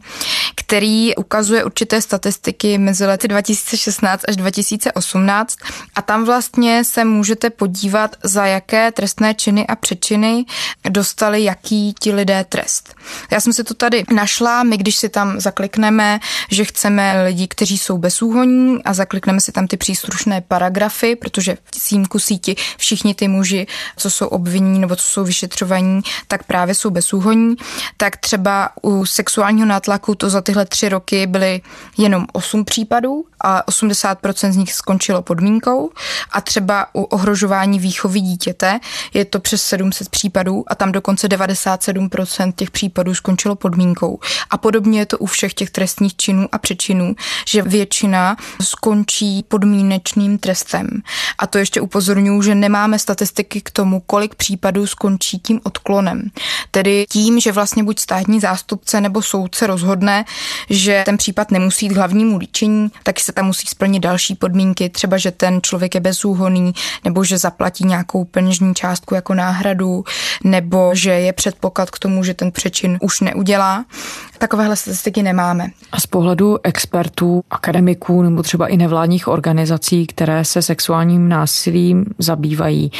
který 0.55 1.15
ukazuje 1.15 1.63
určité 1.63 2.01
statistiky 2.01 2.77
mezi 2.77 3.05
lety 3.05 3.27
2016 3.27 4.23
až 4.27 4.35
2018 4.35 5.55
a 5.95 6.01
tam 6.01 6.25
vlastně 6.25 6.83
se 6.83 7.05
můžete 7.05 7.49
podívat, 7.49 8.15
za 8.23 8.45
jaké 8.45 8.91
trestné 8.91 9.33
činy 9.33 9.67
a 9.67 9.75
přečiny 9.75 10.45
dostali 10.89 11.43
jaký 11.43 11.93
ti 11.99 12.13
lidé 12.13 12.45
trest. 12.49 12.95
Já 13.31 13.39
jsem 13.39 13.53
si 13.53 13.63
to 13.63 13.73
tady 13.73 14.03
našla, 14.13 14.63
my 14.63 14.77
když 14.77 14.95
si 14.95 15.09
tam 15.09 15.39
zaklikneme, 15.39 16.19
že 16.51 16.65
chceme 16.65 17.23
lidi, 17.23 17.47
kteří 17.47 17.77
jsou 17.77 17.97
bezúhonní 17.97 18.83
a 18.83 18.93
zaklikneme 18.93 19.41
si 19.41 19.51
tam 19.51 19.67
ty 19.67 19.77
příslušné 19.77 20.41
paragrafy, 20.41 21.15
protože 21.15 21.57
v 21.65 21.81
článku 22.11 22.19
síti 22.19 22.55
všichni 22.77 23.15
ty 23.15 23.27
muži, 23.27 23.67
co 23.97 24.09
jsou 24.09 24.27
obvinění 24.27 24.79
nebo 24.79 24.95
co 24.95 25.07
jsou 25.07 25.23
vyšetřovaní, 25.23 26.01
tak 26.27 26.43
právě 26.43 26.75
jsou 26.75 26.89
bezúhonní. 26.89 27.55
Tak 27.97 28.17
třeba 28.17 28.69
u 28.81 29.05
sexuálního 29.05 29.67
nátlaku 29.67 30.15
to 30.15 30.29
za 30.29 30.41
tyhle 30.41 30.65
tři 30.65 30.89
roky 30.89 31.27
byly 31.27 31.61
jenom 31.97 32.25
8 32.33 32.65
případů 32.65 33.25
a 33.39 33.63
80% 33.71 34.51
z 34.51 34.57
nich 34.57 34.73
skončilo 34.73 35.21
podmínkou 35.21 35.89
a 36.31 36.41
třeba 36.41 36.87
u 36.95 37.03
ohrožování 37.03 37.79
výchovy 37.79 38.19
dítěte 38.19 38.79
je 39.13 39.25
to 39.25 39.39
přes 39.39 39.61
700 39.63 40.09
případů 40.09 40.63
a 40.67 40.75
tam 40.75 40.91
dokonce 40.91 41.27
97% 41.27 42.53
těch 42.55 42.71
případů 42.71 42.90
skončilo 43.13 43.55
podmínkou. 43.55 44.19
A 44.49 44.57
podobně 44.57 44.99
je 44.99 45.05
to 45.05 45.17
u 45.17 45.25
všech 45.25 45.53
těch 45.53 45.69
trestních 45.69 46.15
činů 46.15 46.47
a 46.51 46.57
přečinů, 46.57 47.15
že 47.47 47.61
většina 47.61 48.37
skončí 48.61 49.45
podmínečným 49.47 50.37
trestem. 50.37 50.87
A 51.37 51.47
to 51.47 51.57
ještě 51.57 51.81
upozorňuji, 51.81 52.41
že 52.41 52.55
nemáme 52.55 52.99
statistiky 52.99 53.61
k 53.61 53.71
tomu, 53.71 53.99
kolik 53.99 54.35
případů 54.35 54.87
skončí 54.87 55.39
tím 55.39 55.59
odklonem. 55.63 56.31
Tedy 56.71 57.05
tím, 57.09 57.39
že 57.39 57.51
vlastně 57.51 57.83
buď 57.83 57.99
státní 57.99 58.39
zástupce 58.39 59.01
nebo 59.01 59.21
soudce 59.21 59.67
rozhodne, 59.67 60.25
že 60.69 61.03
ten 61.05 61.17
případ 61.17 61.51
nemusí 61.51 61.85
jít 61.85 61.93
k 61.93 61.97
hlavnímu 61.97 62.37
líčení, 62.37 62.91
tak 63.03 63.19
se 63.19 63.31
tam 63.31 63.45
musí 63.45 63.67
splnit 63.67 63.99
další 63.99 64.35
podmínky, 64.35 64.89
třeba 64.89 65.17
že 65.17 65.31
ten 65.31 65.61
člověk 65.61 65.95
je 65.95 66.01
bezúhonný, 66.01 66.73
nebo 67.03 67.23
že 67.23 67.37
zaplatí 67.37 67.85
nějakou 67.85 68.25
peněžní 68.25 68.75
částku 68.75 69.15
jako 69.15 69.33
náhradu, 69.33 70.03
nebo 70.43 70.91
že 70.93 71.09
je 71.09 71.33
předpoklad 71.33 71.89
k 71.89 71.99
tomu, 71.99 72.23
že 72.23 72.33
ten 72.33 72.51
přečin 72.51 72.80
už 73.01 73.21
neudělá. 73.21 73.85
Takovéhle 74.37 74.75
statistiky 74.75 75.23
nemáme. 75.23 75.67
A 75.91 75.99
z 75.99 76.07
pohledu 76.07 76.57
expertů, 76.63 77.43
akademiků 77.49 78.21
nebo 78.21 78.43
třeba 78.43 78.67
i 78.67 78.77
nevládních 78.77 79.27
organizací, 79.27 80.07
které 80.07 80.45
se 80.45 80.61
sexuálním 80.61 81.29
násilím 81.29 82.05
zabývají, 82.19 82.91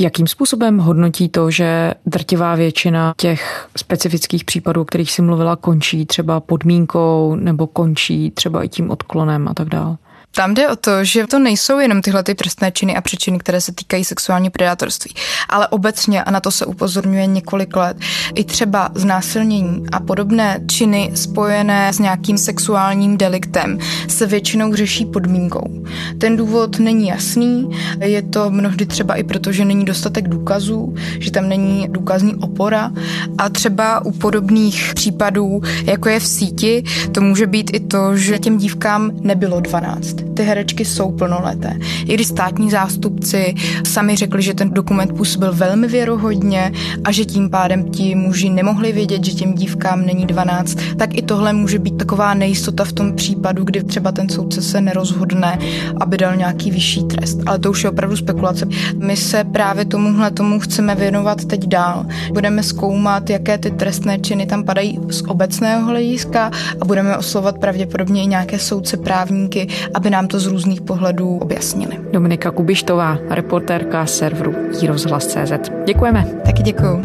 Jakým 0.00 0.26
způsobem 0.26 0.78
hodnotí 0.78 1.28
to, 1.28 1.50
že 1.50 1.94
drtivá 2.06 2.54
většina 2.54 3.14
těch 3.16 3.68
specifických 3.76 4.44
případů, 4.44 4.80
o 4.80 4.84
kterých 4.84 5.12
si 5.12 5.22
mluvila, 5.22 5.56
končí 5.56 6.06
třeba 6.06 6.40
podmínkou 6.40 7.34
nebo 7.34 7.66
končí 7.66 8.30
třeba 8.30 8.64
i 8.64 8.68
tím 8.68 8.90
odklonem 8.90 9.48
a 9.48 9.54
tak 9.54 9.68
dále? 9.68 9.96
Tam 10.36 10.54
jde 10.54 10.68
o 10.68 10.76
to, 10.76 11.04
že 11.04 11.26
to 11.26 11.38
nejsou 11.38 11.78
jenom 11.78 12.02
tyhle 12.02 12.22
ty 12.22 12.34
trestné 12.34 12.72
činy 12.72 12.96
a 12.96 13.00
přečiny, 13.00 13.38
které 13.38 13.60
se 13.60 13.72
týkají 13.72 14.04
sexuální 14.04 14.50
predátorství, 14.50 15.14
ale 15.48 15.68
obecně, 15.68 16.24
a 16.24 16.30
na 16.30 16.40
to 16.40 16.50
se 16.50 16.66
upozorňuje 16.66 17.26
několik 17.26 17.76
let, 17.76 17.96
i 18.34 18.44
třeba 18.44 18.88
znásilnění 18.94 19.82
a 19.92 20.00
podobné 20.00 20.60
činy 20.66 21.10
spojené 21.14 21.92
s 21.92 21.98
nějakým 21.98 22.38
sexuálním 22.38 23.16
deliktem 23.16 23.78
se 24.08 24.26
většinou 24.26 24.74
řeší 24.74 25.06
podmínkou. 25.06 25.84
Ten 26.18 26.36
důvod 26.36 26.78
není 26.78 27.08
jasný, 27.08 27.70
je 28.00 28.22
to 28.22 28.50
mnohdy 28.50 28.86
třeba 28.86 29.14
i 29.14 29.22
proto, 29.22 29.52
že 29.52 29.64
není 29.64 29.84
dostatek 29.84 30.28
důkazů, 30.28 30.94
že 31.18 31.30
tam 31.30 31.48
není 31.48 31.88
důkazní 31.90 32.34
opora 32.34 32.92
a 33.38 33.48
třeba 33.48 34.04
u 34.04 34.12
podobných 34.12 34.92
případů, 34.94 35.60
jako 35.84 36.08
je 36.08 36.20
v 36.20 36.26
síti, 36.26 36.84
to 37.12 37.20
může 37.20 37.46
být 37.46 37.70
i 37.74 37.80
to, 37.80 38.16
že 38.16 38.38
těm 38.38 38.58
dívkám 38.58 39.10
nebylo 39.20 39.60
12 39.60 40.23
ty 40.34 40.42
herečky 40.42 40.84
jsou 40.84 41.12
plnoleté. 41.12 41.78
I 42.06 42.14
když 42.14 42.26
státní 42.26 42.70
zástupci 42.70 43.54
sami 43.86 44.16
řekli, 44.16 44.42
že 44.42 44.54
ten 44.54 44.70
dokument 44.70 45.12
působil 45.12 45.52
velmi 45.52 45.86
věrohodně 45.86 46.72
a 47.04 47.12
že 47.12 47.24
tím 47.24 47.50
pádem 47.50 47.84
ti 47.84 48.14
muži 48.14 48.50
nemohli 48.50 48.92
vědět, 48.92 49.24
že 49.24 49.32
těm 49.32 49.54
dívkám 49.54 50.06
není 50.06 50.26
12, 50.26 50.78
tak 50.98 51.14
i 51.14 51.22
tohle 51.22 51.52
může 51.52 51.78
být 51.78 51.96
taková 51.96 52.34
nejistota 52.34 52.84
v 52.84 52.92
tom 52.92 53.12
případu, 53.12 53.64
kdy 53.64 53.84
třeba 53.84 54.12
ten 54.12 54.28
soudce 54.28 54.62
se 54.62 54.80
nerozhodne, 54.80 55.58
aby 56.00 56.16
dal 56.16 56.36
nějaký 56.36 56.70
vyšší 56.70 57.04
trest. 57.04 57.38
Ale 57.46 57.58
to 57.58 57.70
už 57.70 57.84
je 57.84 57.90
opravdu 57.90 58.16
spekulace. 58.16 58.66
My 58.98 59.16
se 59.16 59.44
právě 59.44 59.84
tomuhle 59.84 60.30
tomu 60.30 60.60
chceme 60.60 60.94
věnovat 60.94 61.44
teď 61.44 61.66
dál. 61.66 62.06
Budeme 62.32 62.62
zkoumat, 62.62 63.30
jaké 63.30 63.58
ty 63.58 63.70
trestné 63.70 64.18
činy 64.18 64.46
tam 64.46 64.64
padají 64.64 65.00
z 65.10 65.22
obecného 65.22 65.88
hlediska 65.88 66.50
a 66.80 66.84
budeme 66.84 67.16
oslovat 67.16 67.58
pravděpodobně 67.58 68.22
i 68.22 68.26
nějaké 68.26 68.58
soudce 68.58 68.96
právníky, 68.96 69.68
aby 69.94 70.10
nám 70.14 70.28
to 70.28 70.40
z 70.40 70.46
různých 70.46 70.80
pohledů 70.80 71.38
objasnili. 71.38 71.98
Dominika 72.12 72.50
Kubištová, 72.50 73.18
reportérka 73.30 74.06
serveru 74.06 74.54
iRozhlas.cz. 74.82 75.70
Děkujeme. 75.86 76.26
Taky 76.44 76.62
děkuju. 76.62 77.02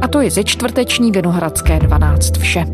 A 0.00 0.08
to 0.08 0.20
je 0.20 0.30
ze 0.30 0.44
čtvrteční 0.44 1.12
Vinohradské 1.12 1.78
12 1.78 2.36
vše. 2.38 2.64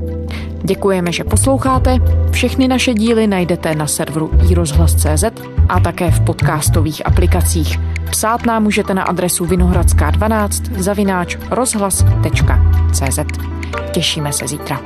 Děkujeme, 0.63 1.13
že 1.13 1.25
posloucháte. 1.25 1.97
Všechny 2.31 2.69
naše 2.69 2.95
díly 2.95 3.27
najdete 3.27 3.75
na 3.75 3.87
serveru 3.87 4.31
iRozhlas.cz 4.51 5.25
a 5.69 5.81
také 5.81 6.11
v 6.11 6.21
podcastových 6.21 7.07
aplikacích. 7.07 7.79
Psát 8.11 8.47
nám 8.47 8.63
můžete 8.63 8.95
na 8.95 9.03
adresu 9.03 9.47
vinohradská12 9.47 10.79
zavináč 10.79 11.37
rozhlas.cz. 11.51 13.19
Těšíme 13.93 14.33
se 14.33 14.49
zítra. 14.49 14.81